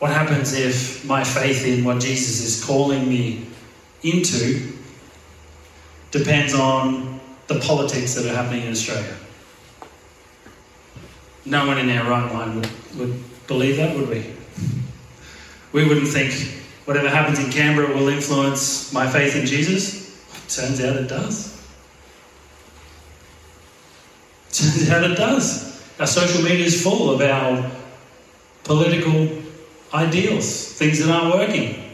What 0.05 0.13
happens 0.13 0.53
if 0.53 1.03
my 1.07 1.25
faith 1.25 1.67
in 1.67 1.83
what 1.83 1.99
Jesus 1.99 2.43
is 2.43 2.63
calling 2.63 3.09
me 3.09 3.47
into 4.03 4.71
depends 6.11 6.53
on 6.53 7.19
the 7.47 7.59
politics 7.61 8.13
that 8.15 8.27
are 8.27 8.37
happening 8.37 8.67
in 8.67 8.73
Australia? 8.73 9.17
No 11.47 11.67
one 11.67 11.79
in 11.79 11.89
our 11.89 12.07
right 12.11 12.31
mind 12.31 12.55
would, 12.57 12.69
would 12.99 13.47
believe 13.47 13.79
that, 13.79 13.97
would 13.97 14.11
we? 14.11 14.27
We 15.73 15.89
wouldn't 15.89 16.09
think 16.09 16.35
whatever 16.85 17.09
happens 17.09 17.39
in 17.39 17.51
Canberra 17.51 17.89
will 17.97 18.09
influence 18.09 18.93
my 18.93 19.11
faith 19.11 19.35
in 19.35 19.47
Jesus. 19.47 20.23
Turns 20.55 20.85
out 20.85 20.97
it 20.97 21.09
does. 21.09 21.67
Turns 24.53 24.91
out 24.91 25.11
it 25.11 25.17
does. 25.17 25.83
Our 25.99 26.07
social 26.07 26.43
media 26.43 26.67
is 26.67 26.83
full 26.83 27.09
of 27.09 27.23
our 27.23 27.71
political 28.65 29.44
ideals, 29.95 30.73
things 30.73 30.99
that 30.99 31.11
aren't 31.11 31.35
working. 31.35 31.93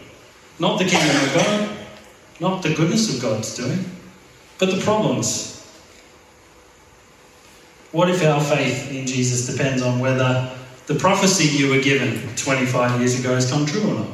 Not 0.58 0.78
the 0.78 0.84
kingdom 0.84 1.16
of 1.16 1.34
God, 1.34 1.76
not 2.40 2.62
the 2.62 2.74
goodness 2.74 3.14
of 3.14 3.22
God's 3.22 3.54
doing, 3.54 3.84
but 4.58 4.70
the 4.70 4.80
problems. 4.80 5.50
What 7.92 8.08
if 8.08 8.24
our 8.24 8.40
faith 8.40 8.90
in 8.90 9.06
Jesus 9.06 9.46
depends 9.46 9.82
on 9.82 9.98
whether 9.98 10.50
the 10.86 10.94
prophecy 10.94 11.44
you 11.56 11.70
were 11.70 11.80
given 11.80 12.34
25 12.36 13.00
years 13.00 13.18
ago 13.18 13.34
has 13.34 13.50
come 13.50 13.66
true 13.66 13.82
or 13.82 13.94
not? 13.94 14.08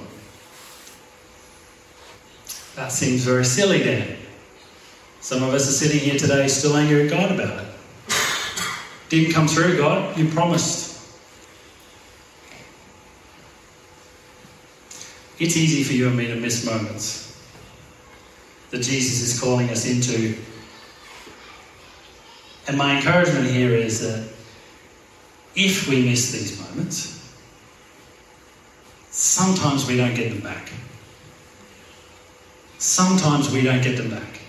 That 2.74 2.92
seems 2.92 3.22
very 3.22 3.44
silly 3.44 3.82
then. 3.82 4.18
Some 5.20 5.42
of 5.42 5.52
us 5.54 5.68
are 5.68 5.72
sitting 5.72 5.98
here 5.98 6.18
today 6.18 6.46
still 6.48 6.76
angry 6.76 7.04
at 7.04 7.10
God 7.10 7.32
about 7.32 7.64
it. 7.64 7.68
Didn't 9.08 9.32
come 9.32 9.48
through, 9.48 9.78
God. 9.78 10.16
You 10.16 10.28
promised. 10.28 10.85
It's 15.38 15.56
easy 15.56 15.84
for 15.84 15.92
you 15.92 16.08
and 16.08 16.16
me 16.16 16.28
to 16.28 16.36
miss 16.36 16.64
moments 16.64 17.26
that 18.70 18.82
Jesus 18.82 19.20
is 19.20 19.40
calling 19.40 19.68
us 19.70 19.86
into. 19.86 20.34
And 22.68 22.76
my 22.76 22.96
encouragement 22.96 23.46
here 23.46 23.74
is 23.74 24.00
that 24.00 24.28
if 25.54 25.88
we 25.88 26.04
miss 26.04 26.32
these 26.32 26.60
moments, 26.60 27.34
sometimes 29.10 29.86
we 29.86 29.96
don't 29.96 30.14
get 30.14 30.30
them 30.30 30.40
back. 30.40 30.70
Sometimes 32.78 33.50
we 33.50 33.62
don't 33.62 33.82
get 33.82 33.96
them 33.96 34.10
back. 34.10 34.40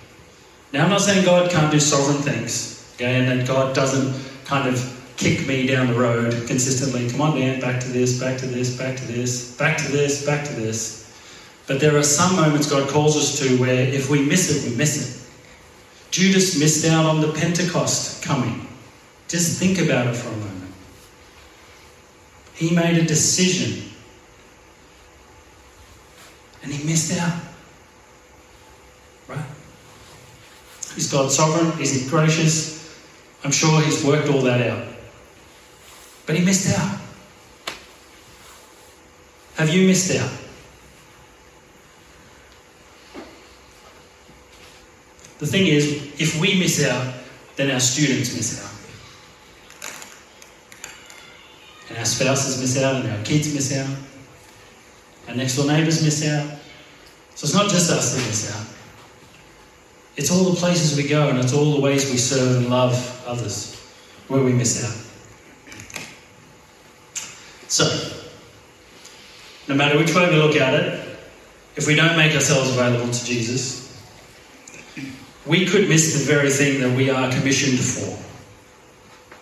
Now, 0.74 0.84
I'm 0.84 0.90
not 0.90 1.02
saying 1.02 1.24
God 1.26 1.50
can't 1.50 1.72
do 1.72 1.80
sovereign 1.80 2.22
things, 2.22 2.94
okay, 2.96 3.16
and 3.16 3.28
that 3.28 3.48
God 3.48 3.74
doesn't 3.74 4.14
kind 4.46 4.68
of 4.68 4.97
kick 5.18 5.48
me 5.48 5.66
down 5.66 5.88
the 5.88 6.00
road 6.00 6.32
consistently. 6.48 7.10
Come 7.10 7.22
on, 7.22 7.36
Dan, 7.36 7.60
back 7.60 7.82
to 7.82 7.88
this, 7.90 8.20
back 8.20 8.38
to 8.40 8.46
this, 8.46 8.78
back 8.78 8.96
to 8.98 9.06
this, 9.06 9.58
back 9.58 9.78
to 9.78 9.92
this, 9.92 10.26
back 10.26 10.46
to 10.46 10.54
this. 10.54 11.04
But 11.66 11.80
there 11.80 11.98
are 11.98 12.04
some 12.04 12.36
moments 12.36 12.70
God 12.70 12.88
calls 12.90 13.18
us 13.18 13.40
to 13.40 13.58
where 13.58 13.88
if 13.88 14.10
we 14.10 14.24
miss 14.24 14.50
it, 14.50 14.70
we 14.70 14.78
miss 14.78 14.96
it. 14.98 15.18
Judas 16.12 16.58
missed 16.58 16.86
out 16.86 17.06
on 17.06 17.20
the 17.20 17.34
Pentecost 17.34 18.24
coming. 18.24 18.68
Just 19.28 19.60
think 19.60 19.80
about 19.80 20.08
it 20.08 20.16
for 20.16 20.30
a 20.30 20.38
moment. 20.38 20.72
He 22.54 22.74
made 22.74 22.98
a 22.98 23.04
decision 23.04 23.92
and 26.64 26.72
he 26.72 26.88
missed 26.88 27.20
out. 27.20 27.40
Right? 29.28 29.46
Is 30.96 31.12
God 31.12 31.32
sovereign? 31.32 31.80
Is 31.82 31.92
he 31.92 32.10
gracious? 32.10 32.98
I'm 33.44 33.52
sure 33.52 33.82
he's 33.82 34.04
worked 34.04 34.30
all 34.30 34.42
that 34.42 34.66
out. 34.68 34.87
But 36.28 36.36
he 36.36 36.46
missed 36.46 36.78
out. 36.78 37.00
Have 39.56 39.70
you 39.70 39.88
missed 39.88 40.16
out? 40.16 40.30
The 45.40 45.48
thing 45.48 45.68
is, 45.68 46.14
if 46.20 46.40
we 46.40 46.60
miss 46.60 46.86
out, 46.86 47.14
then 47.56 47.72
our 47.72 47.80
students 47.80 48.36
miss 48.36 48.64
out. 48.64 48.74
And 51.90 51.98
our 51.98 52.06
spouses 52.06 52.60
miss 52.60 52.84
out, 52.84 53.04
and 53.04 53.12
our 53.12 53.24
kids 53.24 53.54
miss 53.54 53.76
out. 53.76 53.90
Our 55.30 55.36
next 55.36 55.56
door 55.56 55.66
neighbours 55.66 56.04
miss 56.04 56.28
out. 56.28 56.60
So 57.36 57.46
it's 57.46 57.54
not 57.54 57.70
just 57.70 57.90
us 57.90 58.16
that 58.16 58.28
miss 58.28 58.54
out. 58.54 58.66
It's 60.18 60.32
all 60.32 60.44
the 60.52 60.56
places 60.56 60.98
we 60.98 61.08
go 61.08 61.30
and 61.30 61.38
it's 61.38 61.54
all 61.54 61.76
the 61.76 61.80
ways 61.80 62.10
we 62.10 62.18
serve 62.18 62.58
and 62.58 62.70
love 62.70 63.24
others 63.28 63.76
where 64.28 64.42
we 64.44 64.52
miss 64.52 64.84
out. 64.84 65.07
So, 67.68 67.86
no 69.68 69.76
matter 69.76 69.98
which 69.98 70.16
way 70.16 70.30
we 70.30 70.38
look 70.38 70.56
at 70.56 70.74
it, 70.74 71.18
if 71.76 71.86
we 71.86 71.96
don't 71.96 72.18
make 72.18 72.34
ourselves 72.34 72.72
available 72.72 73.12
to 73.12 73.26
Jesus, 73.26 73.88
we 75.46 75.66
could 75.66 75.88
miss 75.88 76.14
the 76.14 76.32
very 76.32 76.50
thing 76.50 76.82
that 76.82 76.96
we 76.96 77.10
are 77.10 77.32
commissioned 77.32 77.80
for, 77.80 78.18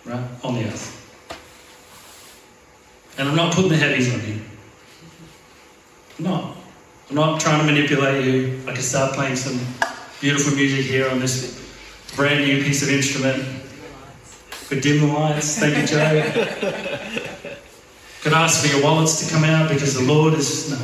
right, 0.08 0.24
on 0.42 0.54
the 0.54 0.64
earth. 0.64 0.92
And 3.18 3.28
I'm 3.28 3.36
not 3.36 3.54
putting 3.54 3.70
the 3.70 3.76
heavies 3.76 4.12
on 4.12 4.20
you. 4.28 4.40
I'm 6.18 6.24
not. 6.24 6.56
I'm 7.08 7.14
not 7.14 7.40
trying 7.40 7.60
to 7.60 7.72
manipulate 7.72 8.24
you. 8.24 8.60
I 8.66 8.72
can 8.72 8.82
start 8.82 9.14
playing 9.14 9.36
some 9.36 9.58
beautiful 10.20 10.54
music 10.54 10.84
here 10.86 11.08
on 11.08 11.20
this 11.20 11.62
brand 12.16 12.44
new 12.44 12.62
piece 12.62 12.82
of 12.82 12.90
instrument. 12.90 13.44
Could 14.68 14.80
dim 14.80 15.00
the 15.00 15.06
lights. 15.06 15.58
Thank 15.58 15.78
you, 15.78 15.86
Joe. 15.86 17.52
Could 18.26 18.34
ask 18.34 18.60
for 18.60 18.66
your 18.74 18.82
wallets 18.82 19.24
to 19.24 19.32
come 19.32 19.44
out 19.44 19.68
because 19.70 19.94
the 19.94 20.02
Lord 20.02 20.34
is. 20.34 20.68
No. 20.68 20.76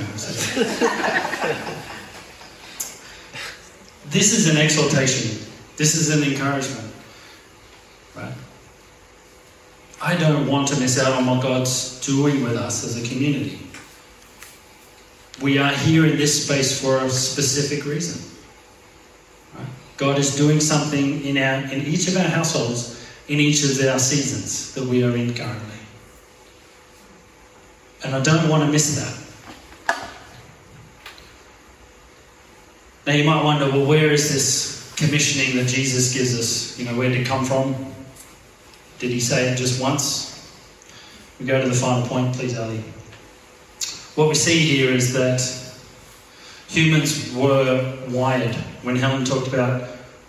this 4.11 4.33
is 4.33 4.49
an 4.49 4.57
exhortation. 4.59 5.45
This 5.77 5.97
is 5.97 6.17
an 6.17 6.23
encouragement. 6.23 6.95
Right? 8.15 8.33
I 10.01 10.15
don't 10.15 10.47
want 10.47 10.69
to 10.69 10.79
miss 10.79 11.01
out 11.01 11.15
on 11.15 11.27
what 11.27 11.43
God's 11.43 12.01
doing 12.07 12.45
with 12.45 12.55
us 12.55 12.85
as 12.85 12.97
a 12.97 13.09
community. 13.13 13.59
We 15.43 15.59
are 15.59 15.73
here 15.73 16.07
in 16.07 16.17
this 16.17 16.45
space 16.45 16.81
for 16.81 16.99
a 16.99 17.11
specific 17.11 17.85
reason. 17.85 18.23
God 19.97 20.17
is 20.17 20.37
doing 20.37 20.61
something 20.61 21.25
in 21.25 21.39
our 21.39 21.65
in 21.73 21.87
each 21.87 22.07
of 22.07 22.17
our 22.17 22.23
households, 22.23 23.05
in 23.27 23.41
each 23.41 23.65
of 23.65 23.85
our 23.85 23.99
seasons 23.99 24.73
that 24.75 24.85
we 24.85 25.03
are 25.03 25.17
in 25.17 25.35
currently. 25.35 25.72
And 28.05 28.15
I 28.15 28.21
don't 28.21 28.49
want 28.49 28.65
to 28.65 28.71
miss 28.71 28.97
that. 28.97 29.19
Now 33.07 33.15
you 33.15 33.25
might 33.25 33.43
wonder, 33.43 33.67
well, 33.71 33.87
where 33.87 34.13
is 34.13 34.33
this 34.33 34.93
commissioning 34.97 35.57
that 35.57 35.69
Jesus 35.69 36.15
gives 36.15 36.39
us? 36.39 36.79
You 36.79 36.85
know, 36.85 36.97
where 36.97 37.09
did 37.09 37.21
it 37.21 37.27
come 37.27 37.45
from? 37.45 37.75
Did 38.99 39.11
he 39.11 39.21
say 39.21 39.49
it 39.49 39.57
just 39.57 39.81
once? 39.83 40.53
We 41.41 41.47
go 41.47 41.61
to 41.61 41.69
the 41.69 41.75
final 41.75 42.07
point, 42.07 42.35
please, 42.35 42.57
Ali. 42.57 42.83
What 44.15 44.29
we 44.29 44.35
see 44.35 44.61
here 44.61 44.93
is 44.93 45.13
that 45.15 45.41
humans 46.69 47.33
were 47.35 47.99
wired. 48.09 48.55
When 48.83 48.95
Helen 48.95 49.25
talked 49.25 49.49
about 49.49 49.89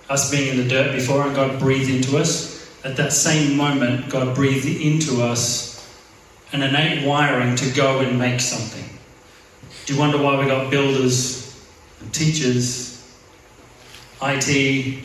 us 0.10 0.32
being 0.32 0.50
in 0.50 0.58
the 0.58 0.68
dirt 0.68 0.94
before 0.94 1.24
and 1.24 1.36
God 1.36 1.60
breathed 1.60 1.90
into 1.90 2.18
us, 2.18 2.70
at 2.84 2.98
that 2.98 3.14
same 3.14 3.56
moment, 3.56 4.10
God 4.10 4.36
breathed 4.36 4.66
into 4.66 5.22
us 5.22 5.73
an 6.54 6.62
innate 6.62 7.06
wiring 7.06 7.56
to 7.56 7.70
go 7.72 8.00
and 8.00 8.18
make 8.18 8.40
something. 8.40 8.86
Do 9.86 9.94
you 9.94 10.00
wonder 10.00 10.18
why 10.18 10.40
we 10.40 10.46
got 10.46 10.70
builders 10.70 11.68
and 12.00 12.14
teachers, 12.14 13.18
IT? 14.22 15.04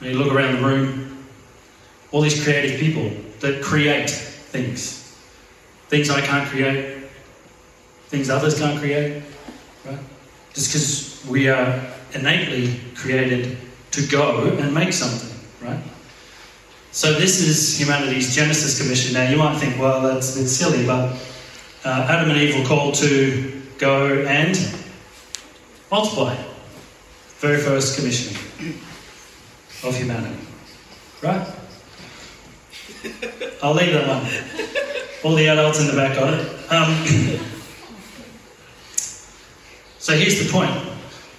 When 0.00 0.10
you 0.10 0.18
look 0.18 0.32
around 0.32 0.56
the 0.56 0.62
room, 0.62 1.24
all 2.10 2.20
these 2.20 2.42
creative 2.42 2.78
people 2.78 3.10
that 3.40 3.62
create 3.62 4.10
things. 4.10 5.16
Things 5.88 6.10
I 6.10 6.20
can't 6.20 6.48
create, 6.48 7.04
things 8.08 8.28
others 8.28 8.58
can't 8.58 8.78
create, 8.78 9.22
right? 9.84 9.98
Just 10.52 10.72
because 10.72 11.30
we 11.30 11.48
are 11.48 11.80
innately 12.12 12.80
created 12.94 13.56
to 13.92 14.06
go 14.06 14.42
and 14.58 14.74
make 14.74 14.92
something, 14.92 15.34
right? 15.66 15.80
So 16.90 17.12
this 17.12 17.40
is 17.40 17.78
humanity's 17.78 18.34
Genesis 18.34 18.80
commission. 18.80 19.12
Now 19.12 19.28
you 19.28 19.36
might 19.36 19.58
think, 19.58 19.78
well, 19.78 20.00
that's 20.00 20.34
a 20.34 20.40
bit 20.40 20.48
silly, 20.48 20.86
but 20.86 21.14
uh, 21.84 22.06
Adam 22.08 22.30
and 22.30 22.40
Eve 22.40 22.58
were 22.58 22.64
called 22.64 22.94
to 22.96 23.62
go 23.76 24.24
and 24.24 24.56
multiply. 25.90 26.34
Very 27.38 27.58
first 27.58 27.96
commissioning 27.96 28.42
of 29.84 29.96
humanity, 29.96 30.34
right? 31.22 31.46
I'll 33.62 33.74
leave 33.74 33.92
that 33.92 34.08
one. 34.08 34.26
All 35.24 35.36
the 35.36 35.46
adults 35.46 35.80
in 35.80 35.86
the 35.86 35.92
back 35.92 36.16
got 36.16 36.34
it. 36.34 36.40
Um, 36.72 37.04
so 39.98 40.16
here's 40.16 40.44
the 40.44 40.50
point: 40.50 40.70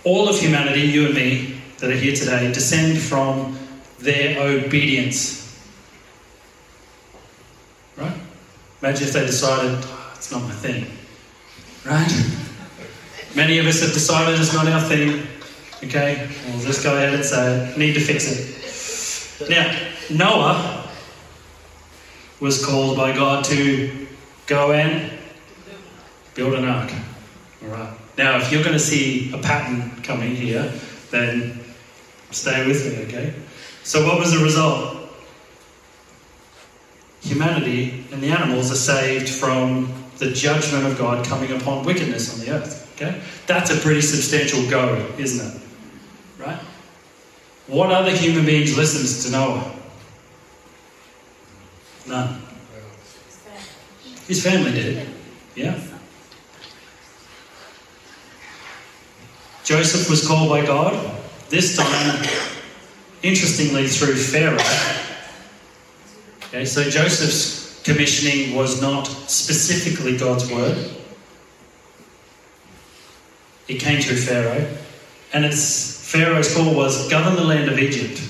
all 0.06 0.30
of 0.30 0.40
humanity, 0.40 0.82
you 0.82 1.08
and 1.08 1.16
me, 1.16 1.62
that 1.80 1.90
are 1.90 1.96
here 1.96 2.16
today, 2.16 2.50
descend 2.54 2.98
from 3.00 3.58
their 3.98 4.40
obedience 4.42 5.39
Imagine 8.82 9.08
if 9.08 9.14
they 9.14 9.26
decided, 9.26 9.78
oh, 9.84 10.14
it's 10.16 10.32
not 10.32 10.42
my 10.44 10.52
thing. 10.52 10.86
Right? 11.86 12.12
Many 13.36 13.60
of 13.60 13.68
us 13.68 13.82
have 13.82 13.94
decided 13.94 14.40
it's 14.40 14.54
not 14.54 14.68
our 14.68 14.82
thing. 14.82 15.28
Okay, 15.84 16.30
we'll 16.48 16.60
just 16.60 16.84
go 16.84 16.96
ahead 16.96 17.14
and 17.14 17.24
say, 17.24 17.74
need 17.78 17.94
to 17.94 18.00
fix 18.00 18.26
it. 18.28 19.50
Now, 19.50 19.74
Noah 20.10 20.90
was 22.40 22.66
called 22.66 22.98
by 22.98 23.14
God 23.14 23.46
to 23.46 24.08
go 24.48 24.72
and 24.72 25.12
build 26.36 26.54
an 26.54 26.66
ark. 26.66 26.92
All 27.64 27.70
right. 27.70 27.94
Now, 28.18 28.38
if 28.38 28.52
you're 28.52 28.64
going 28.64 28.74
to 28.74 28.80
see 28.80 29.32
a 29.34 29.38
pattern 29.38 29.92
coming 30.04 30.36
here, 30.36 30.74
then 31.12 31.60
stay 32.32 32.68
with 32.68 32.86
me, 32.86 33.06
okay? 33.06 33.34
So, 33.84 34.06
what 34.06 34.20
was 34.20 34.34
the 34.34 34.44
result? 34.44 34.99
Humanity 37.22 38.06
and 38.12 38.22
the 38.22 38.30
animals 38.30 38.72
are 38.72 38.76
saved 38.76 39.30
from 39.30 39.92
the 40.18 40.32
judgment 40.32 40.86
of 40.86 40.98
God 40.98 41.26
coming 41.26 41.52
upon 41.52 41.86
wickedness 41.86 42.34
on 42.34 42.46
the 42.46 42.52
earth. 42.52 42.92
Okay? 42.96 43.22
That's 43.48 43.72
a 43.72 43.78
pretty 43.78 44.02
substantial 44.02 44.70
go, 44.70 45.08
isn't 45.18 45.56
it? 45.56 45.62
Right? 46.38 46.60
What 47.68 47.92
other 47.92 48.12
human 48.12 48.46
beings 48.46 48.78
listens 48.78 49.26
to 49.26 49.32
Noah? 49.32 49.76
None. 52.08 52.42
His 54.28 54.44
family 54.44 54.72
did. 54.72 55.08
Yeah. 55.56 55.80
Joseph 59.64 60.10
was 60.10 60.28
called 60.28 60.50
by 60.50 60.66
God, 60.66 61.16
this 61.50 61.78
time, 61.78 62.28
interestingly, 63.22 63.88
through 63.88 64.16
Pharaoh 64.16 64.58
Okay, 66.50 66.66
so 66.66 66.84
Joseph's 66.90 67.80
commissioning 67.84 68.56
was 68.56 68.82
not 68.82 69.06
specifically 69.06 70.18
God's 70.18 70.52
word. 70.52 70.92
It 73.68 73.80
came 73.80 74.02
through 74.02 74.18
Pharaoh. 74.18 74.68
And 75.32 75.46
its 75.46 76.12
Pharaoh's 76.12 76.56
call 76.56 76.74
was 76.74 77.08
govern 77.08 77.36
the 77.36 77.44
land 77.44 77.70
of 77.70 77.78
Egypt. 77.78 78.28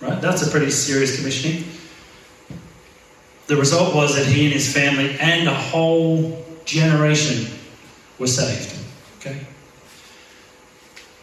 Right? 0.00 0.20
That's 0.20 0.46
a 0.46 0.50
pretty 0.50 0.70
serious 0.70 1.16
commissioning. 1.16 1.64
The 3.46 3.56
result 3.56 3.94
was 3.94 4.16
that 4.16 4.26
he 4.26 4.44
and 4.44 4.52
his 4.52 4.70
family 4.70 5.16
and 5.18 5.48
a 5.48 5.54
whole 5.54 6.44
generation 6.66 7.50
were 8.18 8.26
saved. 8.26 8.78
Okay? 9.18 9.40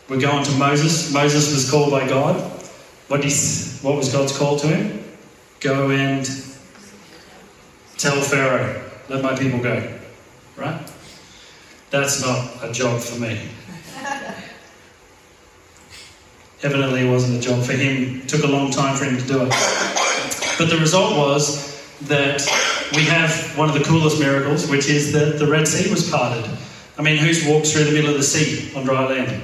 We 0.10 0.18
go 0.18 0.32
on 0.32 0.44
to 0.46 0.52
Moses. 0.54 1.14
Moses 1.14 1.54
was 1.54 1.70
called 1.70 1.92
by 1.92 2.08
God. 2.08 2.38
What, 3.08 3.24
what 3.84 3.96
was 3.96 4.12
God's 4.12 4.36
call 4.36 4.58
to 4.60 4.68
him? 4.68 5.09
Go 5.60 5.92
and 5.92 6.26
tell 7.98 8.22
Pharaoh, 8.22 8.82
let 9.10 9.22
my 9.22 9.36
people 9.38 9.60
go. 9.60 10.00
Right? 10.56 10.80
That's 11.90 12.22
not 12.26 12.64
a 12.64 12.72
job 12.72 13.02
for 13.02 13.20
me. 13.20 13.42
Evidently, 16.62 17.08
it 17.08 17.12
wasn't 17.12 17.38
a 17.38 17.42
job 17.42 17.64
for 17.64 17.74
him. 17.74 18.22
It 18.22 18.30
took 18.30 18.44
a 18.44 18.48
long 18.48 18.72
time 18.72 18.96
for 18.96 19.06
him 19.06 19.18
to 19.18 19.26
do 19.26 19.42
it. 19.44 19.50
But 20.58 20.70
the 20.70 20.78
result 20.80 21.18
was 21.18 21.70
that 22.02 22.46
we 22.96 23.04
have 23.04 23.58
one 23.58 23.70
of 23.70 23.76
the 23.76 23.84
coolest 23.84 24.20
miracles, 24.20 24.70
which 24.70 24.88
is 24.90 25.12
that 25.14 25.40
the 25.40 25.48
Red 25.48 25.68
Sea 25.68 25.90
was 25.90 26.10
parted. 26.10 26.50
I 26.98 27.02
mean, 27.02 27.18
who's 27.18 27.46
walked 27.46 27.68
through 27.68 27.86
the 27.86 27.92
middle 27.92 28.12
of 28.12 28.18
the 28.18 28.24
sea 28.24 28.74
on 28.76 28.84
dry 28.86 29.06
land? 29.08 29.42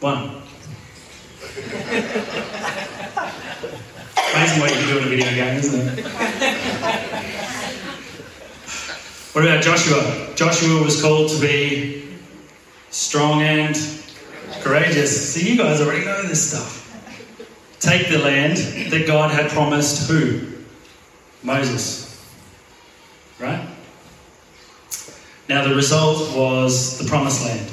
One. 0.00 0.42
Amazing 4.34 4.60
what 4.60 4.74
you 4.74 4.86
do 4.86 4.98
in 4.98 5.04
a 5.04 5.06
video 5.06 5.30
game, 5.30 5.56
isn't 5.58 5.98
it? 5.98 6.04
what 9.32 9.44
about 9.44 9.62
Joshua? 9.62 10.34
Joshua 10.34 10.82
was 10.82 11.00
called 11.00 11.30
to 11.30 11.40
be 11.40 12.16
strong 12.90 13.42
and 13.42 13.76
Courageous. 14.60 15.34
So 15.34 15.40
you 15.40 15.56
guys 15.56 15.80
already 15.80 16.04
know 16.04 16.22
this 16.22 16.50
stuff. 16.50 16.80
Take 17.78 18.08
the 18.08 18.18
land 18.18 18.56
that 18.90 19.06
God 19.06 19.30
had 19.30 19.50
promised 19.52 20.10
who? 20.10 20.40
Moses. 21.44 22.20
Right? 23.38 23.68
Now 25.48 25.62
the 25.68 25.76
result 25.76 26.36
was 26.36 26.98
the 26.98 27.04
promised 27.04 27.44
land. 27.44 27.70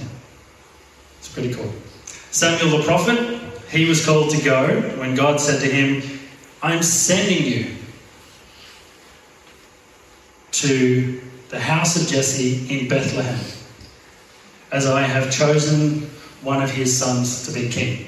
It's 1.17 1.30
pretty 1.30 1.56
cool. 1.56 1.74
Samuel 2.30 2.78
the 2.78 2.84
prophet, 2.84 3.41
he 3.71 3.89
was 3.89 4.06
called 4.06 4.30
to 4.30 4.43
go 4.43 4.82
when 5.00 5.15
God 5.15 5.39
said 5.39 5.60
to 5.62 5.67
him, 5.67 6.11
I'm 6.63 6.84
sending 6.84 7.43
you 7.43 7.76
to 10.52 11.19
the 11.50 11.60
house 11.60 12.00
of 12.00 12.08
Jesse 12.08 12.67
in 12.69 12.88
Bethlehem, 12.88 13.39
as 14.71 14.86
I 14.86 15.02
have 15.02 15.32
chosen 15.32 16.02
one 16.43 16.62
of 16.62 16.69
his 16.69 16.95
sons 16.95 17.47
to 17.47 17.52
be 17.52 17.67
king. 17.67 18.06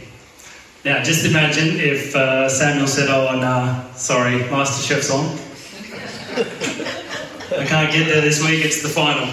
Now, 0.85 1.01
just 1.01 1.25
imagine 1.25 1.79
if 1.79 2.15
uh, 2.15 2.47
Samuel 2.47 2.85
said, 2.87 3.09
Oh, 3.09 3.35
nah, 3.39 3.91
sorry, 3.93 4.37
Master 4.51 4.83
Chef's 4.83 5.09
on. 5.09 5.25
I 7.59 7.65
can't 7.65 7.91
get 7.91 8.05
there 8.07 8.21
this 8.21 8.39
week, 8.43 8.63
it's 8.65 8.83
the 8.83 8.89
final. 8.89 9.25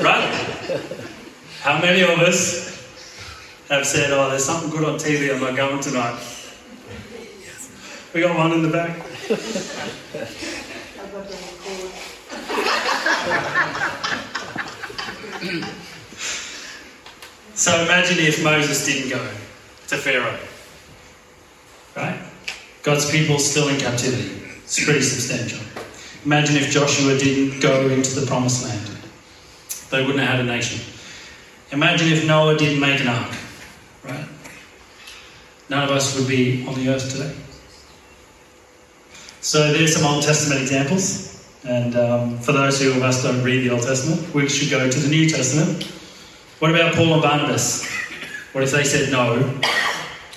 Right? 0.00 0.30
How 1.60 1.80
many 1.80 2.02
of 2.02 2.20
us 2.20 2.86
have 3.68 3.84
said, 3.84 4.12
Oh, 4.12 4.30
there's 4.30 4.44
something 4.44 4.70
good 4.70 4.84
on 4.84 4.96
TV, 4.96 5.34
I'm 5.34 5.40
not 5.40 5.56
going 5.56 5.80
tonight? 5.80 6.20
We 8.14 8.20
got 8.20 8.38
one 8.38 8.52
in 8.52 8.62
the 8.62 8.68
back. 8.68 8.96
so 17.54 17.82
imagine 17.82 18.18
if 18.24 18.44
Moses 18.44 18.86
didn't 18.86 19.10
go 19.10 19.18
to 19.88 19.96
Pharaoh. 19.96 20.38
Right? 21.96 22.20
God's 22.84 23.10
people 23.10 23.40
still 23.40 23.68
in 23.68 23.80
captivity. 23.80 24.42
It's 24.62 24.84
pretty 24.84 25.02
substantial. 25.02 25.58
Imagine 26.24 26.54
if 26.58 26.70
Joshua 26.70 27.18
didn't 27.18 27.58
go 27.58 27.88
into 27.88 28.20
the 28.20 28.26
promised 28.28 28.64
land. 28.64 28.90
They 29.90 30.02
wouldn't 30.06 30.20
have 30.20 30.36
had 30.36 30.40
a 30.40 30.44
nation. 30.44 30.80
Imagine 31.72 32.12
if 32.12 32.24
Noah 32.28 32.56
didn't 32.56 32.78
make 32.78 33.00
an 33.00 33.08
ark. 33.08 33.34
Right? 34.04 34.28
None 35.68 35.82
of 35.82 35.90
us 35.90 36.16
would 36.16 36.28
be 36.28 36.64
on 36.68 36.76
the 36.76 36.90
earth 36.90 37.10
today. 37.10 37.34
So 39.44 39.74
there's 39.74 39.94
some 39.94 40.06
Old 40.10 40.22
Testament 40.22 40.62
examples. 40.62 41.44
And 41.64 41.94
um, 41.96 42.38
for 42.38 42.52
those 42.52 42.80
who 42.80 42.92
of 42.92 43.02
us 43.02 43.22
don't 43.22 43.42
read 43.42 43.62
the 43.62 43.74
Old 43.74 43.82
Testament, 43.82 44.34
we 44.34 44.48
should 44.48 44.70
go 44.70 44.90
to 44.90 44.98
the 44.98 45.08
New 45.08 45.28
Testament. 45.28 45.84
What 46.60 46.70
about 46.70 46.94
Paul 46.94 47.12
and 47.12 47.22
Barnabas? 47.22 47.86
What 48.52 48.64
if 48.64 48.70
they 48.70 48.84
said 48.84 49.12
no 49.12 49.36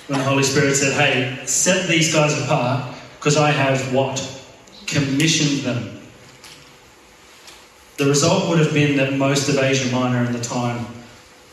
when 0.08 0.18
the 0.18 0.24
Holy 0.24 0.42
Spirit 0.42 0.74
said, 0.74 0.92
hey, 0.92 1.42
set 1.46 1.88
these 1.88 2.12
guys 2.12 2.38
apart 2.38 2.94
because 3.18 3.38
I 3.38 3.50
have 3.50 3.94
what? 3.94 4.20
Commissioned 4.86 5.64
them. 5.64 6.00
The 7.96 8.04
result 8.04 8.50
would 8.50 8.58
have 8.58 8.74
been 8.74 8.98
that 8.98 9.14
most 9.14 9.48
of 9.48 9.56
Asia 9.56 9.90
Minor 9.90 10.26
in 10.26 10.34
the 10.34 10.40
time 10.40 10.84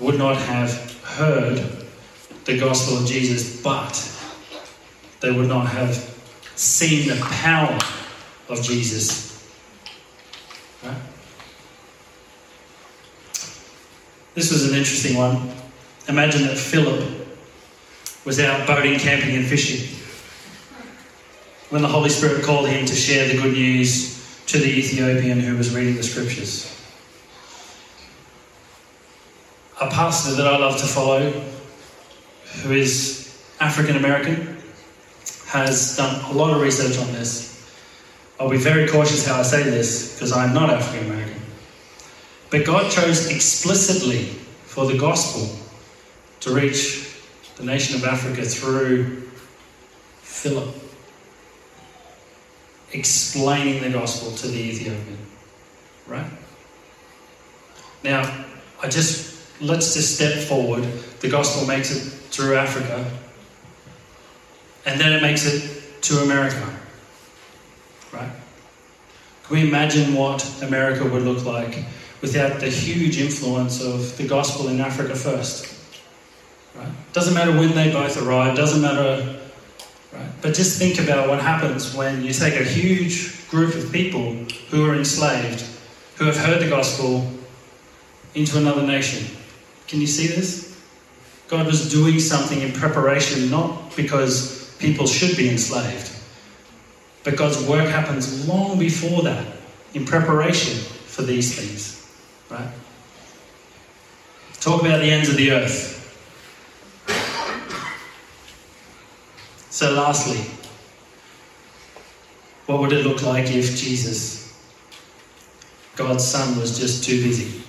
would 0.01 0.17
not 0.17 0.35
have 0.35 1.01
heard 1.03 1.63
the 2.43 2.59
gospel 2.59 2.97
of 2.97 3.07
Jesus, 3.07 3.61
but 3.61 4.11
they 5.21 5.31
would 5.31 5.47
not 5.47 5.67
have 5.67 6.14
seen 6.55 7.09
the 7.09 7.21
power 7.21 7.77
of 8.49 8.61
Jesus. 8.61 9.25
This 14.33 14.51
was 14.51 14.69
an 14.69 14.77
interesting 14.77 15.15
one. 15.15 15.49
Imagine 16.07 16.43
that 16.43 16.57
Philip 16.57 17.27
was 18.25 18.39
out 18.39 18.67
boating, 18.67 18.99
camping, 18.99 19.35
and 19.35 19.45
fishing 19.45 19.95
when 21.69 21.81
the 21.81 21.87
Holy 21.87 22.09
Spirit 22.09 22.43
called 22.43 22.67
him 22.67 22.85
to 22.85 22.95
share 22.95 23.27
the 23.27 23.41
good 23.41 23.53
news 23.53 24.43
to 24.47 24.57
the 24.57 24.67
Ethiopian 24.67 25.39
who 25.39 25.57
was 25.57 25.73
reading 25.73 25.95
the 25.95 26.03
scriptures. 26.03 26.71
A 29.81 29.87
pastor 29.89 30.35
that 30.35 30.47
I 30.47 30.57
love 30.57 30.79
to 30.79 30.85
follow, 30.85 31.31
who 32.61 32.71
is 32.71 33.41
African 33.59 33.95
American, 33.97 34.54
has 35.47 35.95
done 35.95 36.23
a 36.25 36.33
lot 36.33 36.53
of 36.53 36.61
research 36.61 36.97
on 36.97 37.11
this. 37.13 37.51
I'll 38.39 38.49
be 38.49 38.57
very 38.57 38.87
cautious 38.87 39.25
how 39.25 39.39
I 39.39 39.43
say 39.43 39.63
this 39.63 40.15
because 40.15 40.31
I'm 40.31 40.53
not 40.53 40.69
African 40.69 41.09
American. 41.09 41.41
But 42.49 42.65
God 42.65 42.91
chose 42.91 43.29
explicitly 43.29 44.25
for 44.65 44.85
the 44.85 44.97
gospel 44.97 45.57
to 46.41 46.53
reach 46.53 47.15
the 47.55 47.63
nation 47.63 47.95
of 47.95 48.03
Africa 48.03 48.43
through 48.43 49.21
Philip, 50.21 50.75
explaining 52.91 53.81
the 53.81 53.89
gospel 53.89 54.31
to 54.31 54.47
the 54.47 54.59
Ethiopian. 54.59 55.17
Right? 56.07 56.29
Now, 58.03 58.45
I 58.81 58.89
just 58.89 59.35
let's 59.61 59.93
just 59.93 60.15
step 60.15 60.43
forward. 60.43 60.83
The 61.21 61.29
gospel 61.29 61.67
makes 61.67 61.95
it 61.95 62.01
through 62.31 62.55
Africa, 62.55 63.09
and 64.85 64.99
then 64.99 65.13
it 65.13 65.21
makes 65.21 65.45
it 65.45 66.01
to 66.03 66.19
America. 66.19 66.63
Right? 68.13 68.29
Can 69.43 69.55
we 69.55 69.67
imagine 69.67 70.13
what 70.13 70.61
America 70.63 71.03
would 71.03 71.23
look 71.23 71.45
like 71.45 71.83
without 72.21 72.59
the 72.59 72.69
huge 72.69 73.19
influence 73.19 73.81
of 73.81 74.17
the 74.17 74.27
gospel 74.27 74.69
in 74.69 74.79
Africa 74.79 75.15
first? 75.15 75.75
Right? 76.75 76.87
Doesn't 77.13 77.33
matter 77.33 77.51
when 77.51 77.73
they 77.75 77.91
both 77.91 78.21
arrive, 78.21 78.55
doesn't 78.55 78.81
matter. 78.81 79.39
Right? 80.13 80.29
But 80.41 80.53
just 80.53 80.79
think 80.79 80.99
about 80.99 81.29
what 81.29 81.41
happens 81.41 81.93
when 81.95 82.23
you 82.23 82.33
take 82.33 82.59
a 82.59 82.63
huge 82.63 83.47
group 83.49 83.75
of 83.75 83.91
people 83.91 84.33
who 84.69 84.89
are 84.89 84.95
enslaved, 84.95 85.63
who 86.15 86.25
have 86.25 86.37
heard 86.37 86.61
the 86.61 86.69
gospel, 86.69 87.29
into 88.33 88.57
another 88.57 88.85
nation. 88.85 89.25
Can 89.87 90.01
you 90.01 90.07
see 90.07 90.27
this? 90.27 90.79
God 91.47 91.65
was 91.67 91.89
doing 91.91 92.19
something 92.19 92.61
in 92.61 92.73
preparation, 92.73 93.49
not 93.49 93.95
because 93.95 94.54
people 94.79 95.07
should 95.07 95.37
be 95.37 95.49
enslaved, 95.49 96.11
but 97.23 97.35
God's 97.35 97.61
work 97.65 97.87
happens 97.89 98.47
long 98.47 98.77
before 98.77 99.23
that, 99.23 99.45
in 99.93 100.05
preparation 100.05 100.77
for 101.05 101.21
these 101.21 101.55
things. 101.55 102.05
Right? 102.49 102.69
Talk 104.59 104.81
about 104.81 104.99
the 104.99 105.11
ends 105.11 105.29
of 105.29 105.37
the 105.37 105.51
earth. 105.51 105.93
So, 109.69 109.91
lastly, 109.91 110.39
what 112.65 112.79
would 112.79 112.93
it 112.93 113.05
look 113.05 113.21
like 113.21 113.51
if 113.51 113.77
Jesus, 113.77 114.57
God's 115.95 116.25
Son, 116.25 116.57
was 116.59 116.79
just 116.79 117.03
too 117.03 117.21
busy? 117.21 117.61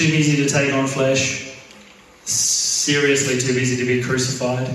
Too 0.00 0.10
busy 0.12 0.42
to 0.42 0.48
take 0.48 0.72
on 0.72 0.86
flesh, 0.86 1.52
seriously 2.24 3.38
too 3.38 3.52
busy 3.52 3.76
to 3.76 3.84
be 3.84 4.02
crucified. 4.02 4.66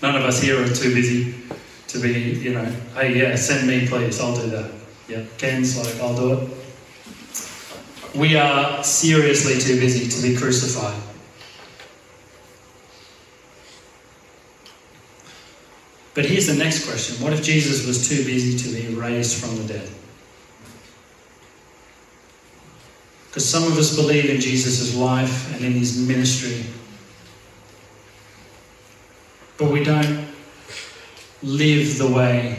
None 0.00 0.14
of 0.14 0.22
us 0.22 0.40
here 0.40 0.62
are 0.62 0.68
too 0.68 0.94
busy 0.94 1.34
to 1.88 1.98
be, 1.98 2.38
you 2.38 2.54
know, 2.54 2.64
hey, 2.94 3.18
yeah, 3.18 3.34
send 3.34 3.66
me, 3.66 3.88
please, 3.88 4.20
I'll 4.20 4.36
do 4.36 4.48
that. 4.50 4.70
Yeah, 5.08 5.24
Ken's 5.38 5.76
like, 5.76 6.00
I'll 6.00 6.14
do 6.14 6.34
it. 6.34 6.50
We 8.14 8.36
are 8.36 8.84
seriously 8.84 9.58
too 9.58 9.80
busy 9.80 10.08
to 10.08 10.22
be 10.22 10.36
crucified. 10.36 11.02
But 16.14 16.26
here's 16.26 16.46
the 16.46 16.54
next 16.54 16.86
question 16.86 17.20
What 17.24 17.32
if 17.32 17.42
Jesus 17.42 17.84
was 17.88 18.08
too 18.08 18.24
busy 18.24 18.56
to 18.56 18.80
be 18.80 18.94
raised 18.94 19.36
from 19.42 19.56
the 19.56 19.64
dead? 19.64 19.90
Because 23.30 23.48
some 23.48 23.62
of 23.62 23.78
us 23.78 23.94
believe 23.94 24.28
in 24.28 24.40
Jesus' 24.40 24.92
life 24.96 25.54
and 25.54 25.64
in 25.64 25.70
his 25.70 25.96
ministry, 25.96 26.66
but 29.56 29.70
we 29.70 29.84
don't 29.84 30.26
live 31.40 31.96
the 31.96 32.08
way 32.08 32.58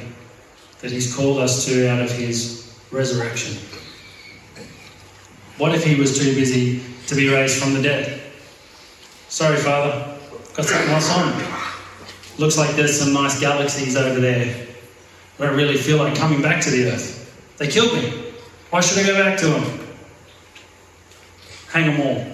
that 0.80 0.90
he's 0.90 1.14
called 1.14 1.40
us 1.40 1.66
to 1.66 1.90
out 1.90 2.00
of 2.00 2.10
his 2.10 2.74
resurrection. 2.90 3.58
What 5.58 5.76
if 5.76 5.84
he 5.84 5.96
was 5.96 6.18
too 6.18 6.34
busy 6.36 6.82
to 7.08 7.16
be 7.16 7.28
raised 7.28 7.62
from 7.62 7.74
the 7.74 7.82
dead? 7.82 8.22
Sorry, 9.28 9.58
Father, 9.58 10.18
got 10.56 10.66
something 10.66 10.90
else 10.90 11.12
on. 11.12 11.34
Looks 12.38 12.58
like 12.58 12.76
there's 12.78 12.98
some 12.98 13.12
nice 13.12 13.38
galaxies 13.42 13.98
over 13.98 14.22
there. 14.22 14.68
I 15.38 15.46
don't 15.46 15.58
really 15.58 15.76
feel 15.76 15.98
like 15.98 16.16
coming 16.16 16.42
back 16.42 16.62
to 16.64 16.70
the 16.70 16.92
earth. 16.92 17.18
They 17.58 17.68
killed 17.68 17.94
me. 17.94 18.32
Why 18.70 18.80
should 18.80 19.00
I 19.00 19.06
go 19.06 19.22
back 19.22 19.38
to 19.40 19.48
them? 19.48 19.81
Hang 21.72 21.86
them 21.86 22.02
all. 22.02 22.26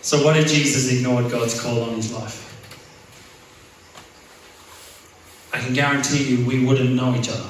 So, 0.00 0.24
what 0.24 0.36
if 0.36 0.48
Jesus 0.48 0.90
ignored 0.90 1.30
God's 1.30 1.60
call 1.60 1.82
on 1.82 1.96
his 1.96 2.12
life? 2.12 2.42
I 5.52 5.58
can 5.58 5.74
guarantee 5.74 6.22
you 6.22 6.46
we 6.46 6.64
wouldn't 6.64 6.94
know 6.94 7.14
each 7.16 7.28
other. 7.28 7.48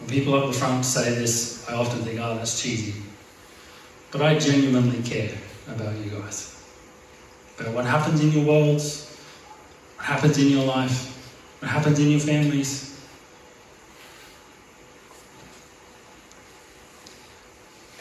When 0.00 0.10
people 0.32 0.48
up 0.48 0.52
the 0.54 0.58
front 0.58 0.84
say 0.84 1.14
this, 1.14 1.68
I 1.68 1.74
often 1.74 2.00
think, 2.04 2.18
oh, 2.18 2.36
that's 2.36 2.62
cheesy. 2.62 2.94
But 4.10 4.22
I 4.22 4.38
genuinely 4.38 5.02
care 5.02 5.34
about 5.68 5.94
you 5.98 6.10
guys. 6.10 6.64
About 7.58 7.74
what 7.74 7.84
happens 7.84 8.22
in 8.22 8.32
your 8.32 8.46
worlds, 8.46 9.14
what 9.96 10.06
happens 10.06 10.38
in 10.38 10.48
your 10.48 10.64
life, 10.64 11.08
what 11.60 11.70
happens 11.70 11.98
in 11.98 12.10
your 12.10 12.20
families. 12.20 12.98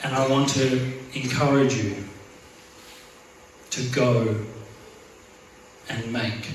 And 0.04 0.16
I 0.16 0.28
want 0.30 0.50
to 0.50 0.94
encourage 1.14 1.76
you 1.76 1.96
to 3.72 3.82
go 3.90 4.38
and 5.90 6.14
make 6.14 6.48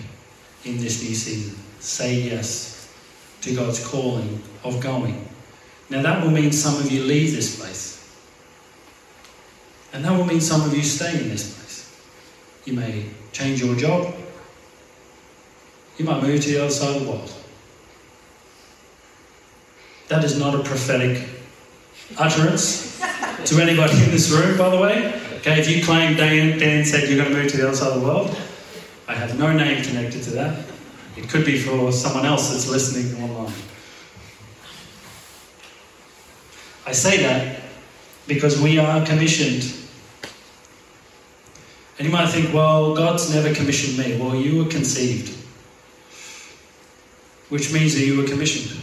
in 0.65 0.79
this 0.79 1.03
new 1.03 1.15
season. 1.15 1.59
Say 1.81 2.23
yes 2.23 2.91
to 3.43 3.55
God's 3.55 3.87
calling 3.87 4.43
of 4.65 4.81
going. 4.81 5.29
Now, 5.89 6.03
that 6.03 6.23
will 6.23 6.33
mean 6.33 6.53
some 6.53 6.77
of 6.77 6.91
you 6.91 7.05
leave 7.05 7.35
this 7.35 7.61
place. 7.61 7.97
And 9.93 10.05
that 10.05 10.17
will 10.17 10.25
mean 10.25 10.41
some 10.41 10.63
of 10.63 10.75
you 10.75 10.83
stay 10.83 11.23
in 11.23 11.29
this 11.29 11.55
place. 11.55 12.01
You 12.65 12.73
may 12.75 13.07
change 13.33 13.63
your 13.63 13.77
job. 13.77 14.15
You 15.97 16.05
might 16.05 16.23
move 16.23 16.43
to 16.43 16.49
the 16.49 16.61
other 16.61 16.71
side 16.71 16.97
of 16.97 17.03
the 17.05 17.09
world. 17.09 17.33
That 20.09 20.25
is 20.25 20.39
not 20.39 20.55
a 20.55 20.63
prophetic 20.63 21.29
utterance 22.19 23.01
to 23.45 23.61
anybody 23.61 24.03
in 24.05 24.11
this 24.11 24.31
room, 24.31 24.57
by 24.59 24.69
the 24.69 24.77
way. 24.77 25.21
Okay, 25.37 25.61
if 25.61 25.71
you 25.71 25.83
claim 25.85 26.17
Dan, 26.17 26.59
Dan 26.59 26.85
said 26.85 27.09
you're 27.09 27.19
going 27.23 27.35
to 27.35 27.43
move 27.43 27.51
to 27.53 27.57
the 27.57 27.69
other 27.69 27.77
side 27.77 27.93
of 27.93 28.01
the 28.01 28.07
world, 28.07 28.37
I 29.09 29.15
have 29.15 29.39
no 29.39 29.53
name 29.53 29.83
connected 29.85 30.23
to 30.25 30.31
that. 30.31 30.65
It 31.17 31.29
could 31.29 31.47
be 31.47 31.59
for 31.59 31.93
someone 31.93 32.27
else 32.27 32.51
that's 32.51 32.69
listening 32.69 33.23
online. 33.23 33.53
I 36.87 36.93
say 36.93 37.23
that 37.25 37.63
because 38.29 38.61
we 38.61 38.79
are 38.79 39.05
commissioned. 39.05 39.75
And 41.99 42.07
you 42.07 42.13
might 42.13 42.29
think, 42.29 42.55
well, 42.55 42.95
God's 42.95 43.35
never 43.35 43.53
commissioned 43.53 43.99
me. 43.99 44.21
Well, 44.21 44.37
you 44.37 44.63
were 44.63 44.71
conceived, 44.71 45.37
which 47.49 47.73
means 47.73 47.95
that 47.95 48.05
you 48.07 48.19
were 48.19 48.27
commissioned. 48.27 48.81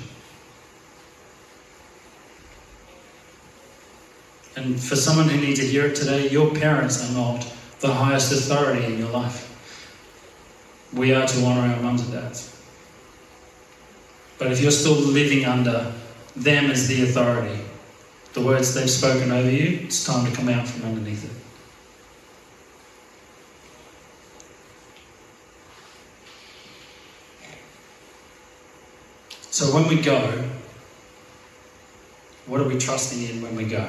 And 4.55 4.81
for 4.81 4.95
someone 4.95 5.29
who 5.29 5.37
needs 5.37 5.59
to 5.59 5.65
hear 5.65 5.85
it 5.85 5.95
today, 5.95 6.29
your 6.29 6.53
parents 6.53 7.09
are 7.09 7.13
not 7.13 7.47
the 7.79 7.93
highest 7.93 8.31
authority 8.31 8.85
in 8.85 8.99
your 8.99 9.09
life. 9.09 9.49
We 10.93 11.13
are 11.13 11.25
to 11.25 11.45
honour 11.45 11.73
our 11.73 11.81
mums 11.81 12.01
and 12.01 12.11
dads. 12.11 12.49
But 14.37 14.51
if 14.51 14.61
you're 14.61 14.71
still 14.71 14.93
living 14.95 15.45
under 15.45 15.93
them 16.35 16.69
as 16.69 16.87
the 16.87 17.03
authority, 17.03 17.59
the 18.33 18.41
words 18.41 18.73
they've 18.73 18.89
spoken 18.89 19.31
over 19.31 19.49
you, 19.49 19.79
it's 19.83 20.03
time 20.03 20.29
to 20.29 20.35
come 20.35 20.49
out 20.49 20.67
from 20.67 20.85
underneath 20.85 21.23
it. 21.23 21.43
So 29.51 29.65
when 29.65 29.87
we 29.87 30.01
go, 30.01 30.19
what 32.47 32.59
are 32.59 32.67
we 32.67 32.77
trusting 32.77 33.21
in 33.23 33.41
when 33.43 33.55
we 33.55 33.65
go? 33.65 33.87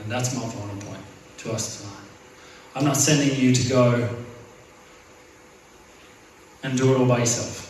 And 0.00 0.10
that's 0.10 0.34
my 0.34 0.42
final 0.48 0.76
point 0.82 1.02
to 1.38 1.52
us 1.52 1.80
tonight. 1.80 1.96
I'm 2.74 2.84
not 2.84 2.96
sending 2.96 3.38
you 3.38 3.54
to 3.54 3.68
go 3.68 4.08
and 6.64 6.76
do 6.76 6.92
it 6.92 6.98
all 6.98 7.06
by 7.06 7.20
yourself. 7.20 7.68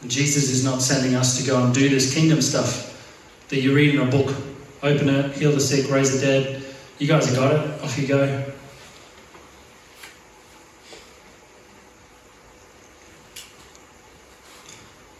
And 0.00 0.10
Jesus 0.10 0.50
is 0.50 0.64
not 0.64 0.80
sending 0.80 1.14
us 1.14 1.38
to 1.38 1.46
go 1.46 1.62
and 1.62 1.74
do 1.74 1.90
this 1.90 2.14
kingdom 2.14 2.40
stuff 2.40 2.93
that 3.48 3.60
you 3.60 3.74
read 3.74 3.94
in 3.94 4.00
a 4.00 4.10
book. 4.10 4.34
Open 4.82 5.08
it, 5.08 5.34
heal 5.36 5.52
the 5.52 5.60
sick, 5.60 5.90
raise 5.90 6.20
the 6.20 6.26
dead. 6.26 6.64
You 6.98 7.08
guys 7.08 7.26
have 7.26 7.36
got 7.36 7.52
it. 7.52 7.82
Off 7.82 7.98
you 7.98 8.06
go. 8.06 8.44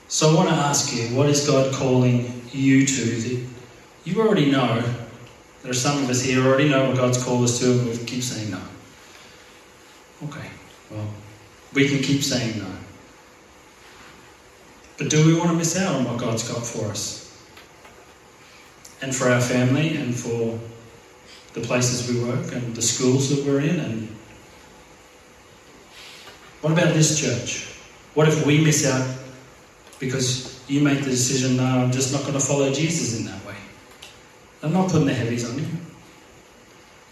So 0.08 0.30
I 0.30 0.34
want 0.34 0.48
to 0.48 0.54
ask 0.54 0.94
you, 0.94 1.16
what 1.16 1.28
is 1.28 1.44
God 1.48 1.74
calling 1.74 2.40
you 2.52 2.86
to? 2.86 3.04
That 3.04 3.44
you 4.04 4.20
already 4.20 4.50
know. 4.50 4.80
There 5.62 5.70
are 5.70 5.74
some 5.74 6.04
of 6.04 6.10
us 6.10 6.22
here 6.22 6.44
already 6.44 6.68
know 6.68 6.86
what 6.88 6.96
God's 6.96 7.22
called 7.24 7.42
us 7.42 7.58
to, 7.58 7.72
and 7.72 7.88
we 7.88 7.96
keep 8.04 8.22
saying 8.22 8.50
no. 8.50 8.60
Okay, 10.24 10.48
well, 10.90 11.08
we 11.72 11.88
can 11.88 12.00
keep 12.00 12.22
saying 12.22 12.58
no. 12.58 12.70
But 14.98 15.10
do 15.10 15.26
we 15.26 15.34
want 15.34 15.50
to 15.50 15.56
miss 15.56 15.76
out 15.76 15.96
on 15.96 16.04
what 16.04 16.18
God's 16.18 16.48
got 16.48 16.64
for 16.64 16.86
us? 16.90 17.23
And 19.04 19.14
for 19.14 19.28
our 19.28 19.40
family 19.40 19.98
and 19.98 20.14
for 20.14 20.58
the 21.52 21.60
places 21.60 22.10
we 22.10 22.24
work 22.24 22.54
and 22.54 22.74
the 22.74 22.80
schools 22.80 23.28
that 23.28 23.44
we're 23.44 23.60
in 23.60 23.78
and 23.78 24.08
what 26.62 26.72
about 26.72 26.94
this 26.94 27.20
church? 27.20 27.70
What 28.14 28.28
if 28.28 28.46
we 28.46 28.64
miss 28.64 28.86
out 28.86 29.06
because 29.98 30.58
you 30.70 30.80
make 30.80 31.00
the 31.00 31.10
decision, 31.10 31.58
no, 31.58 31.64
I'm 31.64 31.92
just 31.92 32.14
not 32.14 32.22
going 32.22 32.32
to 32.32 32.40
follow 32.40 32.72
Jesus 32.72 33.18
in 33.18 33.26
that 33.26 33.44
way? 33.44 33.56
I'm 34.62 34.72
not 34.72 34.90
putting 34.90 35.06
the 35.06 35.12
heavies 35.12 35.46
on 35.46 35.58
you. 35.58 35.66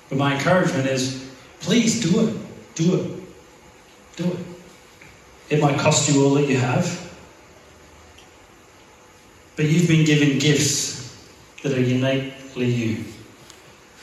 But 0.09 0.17
my 0.17 0.37
encouragement 0.37 0.87
is 0.87 1.31
please 1.61 2.01
do 2.01 2.27
it. 2.27 2.37
Do 2.75 3.01
it. 3.03 4.17
Do 4.17 4.33
it. 4.33 4.39
It 5.51 5.61
might 5.61 5.79
cost 5.79 6.09
you 6.09 6.25
all 6.25 6.33
that 6.37 6.49
you 6.49 6.57
have. 6.57 7.15
But 9.57 9.67
you've 9.67 9.89
been 9.89 10.07
given 10.07 10.39
gifts 10.39 11.02
that 11.63 11.73
are 11.73 11.81
uniquely 11.81 12.67
you. 12.67 13.05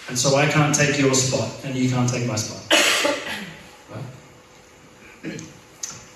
And 0.07 0.17
so 0.17 0.35
I 0.35 0.47
can't 0.47 0.73
take 0.73 0.97
your 0.97 1.13
spot, 1.13 1.49
and 1.63 1.75
you 1.75 1.89
can't 1.89 2.09
take 2.09 2.25
my 2.25 2.35
spot. 2.35 2.65
Right? 5.21 5.41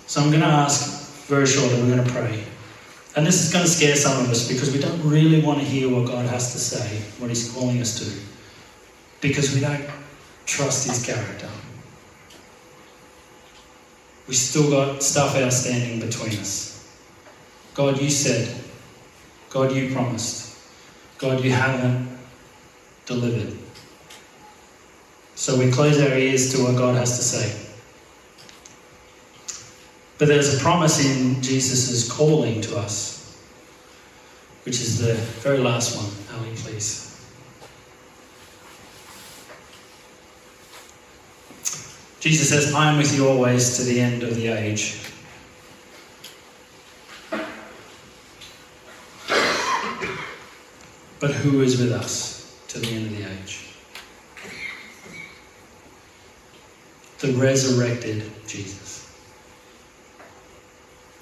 So 0.07 0.21
I'm 0.21 0.29
going 0.29 0.41
to 0.41 0.47
ask 0.47 1.25
very 1.25 1.45
shortly, 1.45 1.81
we're 1.81 1.95
going 1.95 2.07
to 2.07 2.11
pray. 2.13 2.43
And 3.15 3.25
this 3.25 3.43
is 3.43 3.51
going 3.51 3.65
to 3.65 3.69
scare 3.69 3.95
some 3.95 4.23
of 4.23 4.29
us 4.29 4.47
because 4.47 4.71
we 4.71 4.79
don't 4.79 5.01
really 5.03 5.41
want 5.41 5.59
to 5.59 5.65
hear 5.65 5.89
what 5.89 6.07
God 6.07 6.25
has 6.25 6.51
to 6.53 6.59
say, 6.59 7.01
what 7.19 7.29
He's 7.29 7.51
calling 7.51 7.79
us 7.79 7.99
to, 7.99 8.21
because 9.21 9.53
we 9.53 9.61
don't 9.61 9.85
trust 10.45 10.87
His 10.87 11.05
character. 11.05 11.49
We 14.27 14.33
still 14.33 14.69
got 14.69 15.03
stuff 15.03 15.35
outstanding 15.35 15.99
between 15.99 16.39
us. 16.39 16.73
God, 17.73 17.99
you 17.99 18.09
said. 18.09 18.55
God, 19.49 19.71
you 19.71 19.93
promised. 19.93 20.42
God, 21.17 21.43
you 21.43 21.51
haven't 21.51 22.09
delivered. 23.05 23.57
So 25.35 25.57
we 25.57 25.71
close 25.71 25.99
our 26.01 26.17
ears 26.17 26.53
to 26.53 26.63
what 26.63 26.77
God 26.77 26.95
has 26.95 27.17
to 27.17 27.23
say. 27.23 27.59
But 30.17 30.27
there's 30.27 30.57
a 30.57 30.61
promise 30.61 31.03
in 31.03 31.41
Jesus' 31.41 32.09
calling 32.09 32.61
to 32.61 32.77
us, 32.77 33.37
which 34.63 34.79
is 34.79 34.99
the 34.99 35.15
very 35.41 35.57
last 35.57 35.97
one. 35.97 36.39
Ali, 36.39 36.55
please. 36.55 37.09
Jesus 42.19 42.47
says, 42.47 42.73
I 42.73 42.89
am 42.89 42.97
with 42.97 43.13
you 43.13 43.27
always 43.27 43.75
to 43.75 43.83
the 43.83 43.99
end 43.99 44.23
of 44.23 44.35
the 44.35 44.47
age. 44.47 45.12
But 51.23 51.31
who 51.31 51.61
is 51.61 51.79
with 51.79 51.93
us 51.93 52.53
to 52.67 52.79
the 52.79 52.87
end 52.89 53.05
of 53.05 53.17
the 53.17 53.23
age? 53.23 53.69
The 57.19 57.31
resurrected 57.39 58.29
Jesus. 58.45 59.09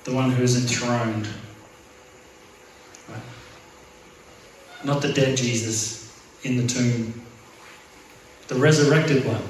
The 0.05 0.11
one 0.11 0.31
who 0.31 0.41
is 0.41 0.59
enthroned. 0.59 1.27
Right? 3.09 3.21
Not 4.83 5.03
the 5.03 5.13
dead 5.13 5.37
Jesus 5.37 6.19
in 6.41 6.57
the 6.57 6.65
tomb. 6.65 7.21
The 8.47 8.55
resurrected 8.55 9.23
one. 9.23 9.43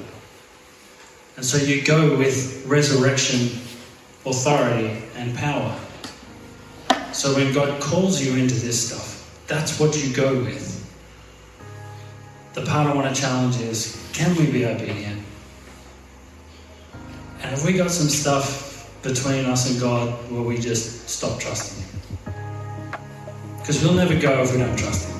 And 1.36 1.46
so 1.46 1.56
you 1.56 1.80
go 1.80 2.14
with 2.18 2.62
resurrection 2.66 3.58
authority 4.26 5.02
and 5.16 5.34
power. 5.34 5.80
So 7.12 7.34
when 7.36 7.54
God 7.54 7.80
calls 7.80 8.22
you 8.22 8.36
into 8.36 8.56
this 8.56 8.88
stuff, 8.88 9.11
that's 9.52 9.78
what 9.78 9.94
you 10.02 10.14
go 10.14 10.34
with. 10.42 10.80
The 12.54 12.62
part 12.62 12.86
I 12.86 12.94
want 12.94 13.14
to 13.14 13.20
challenge 13.20 13.60
is 13.60 14.02
can 14.14 14.34
we 14.36 14.50
be 14.50 14.64
obedient? 14.64 15.22
And 16.94 17.50
have 17.50 17.62
we 17.62 17.74
got 17.74 17.90
some 17.90 18.08
stuff 18.08 18.90
between 19.02 19.44
us 19.44 19.70
and 19.70 19.78
God 19.78 20.08
where 20.30 20.42
we 20.42 20.56
just 20.56 21.06
stop 21.06 21.38
trusting 21.38 21.84
Him? 21.84 22.34
Because 23.58 23.82
we'll 23.82 23.92
never 23.92 24.18
go 24.18 24.42
if 24.42 24.52
we 24.52 24.58
don't 24.58 24.76
trust 24.78 25.10
Him. 25.10 25.11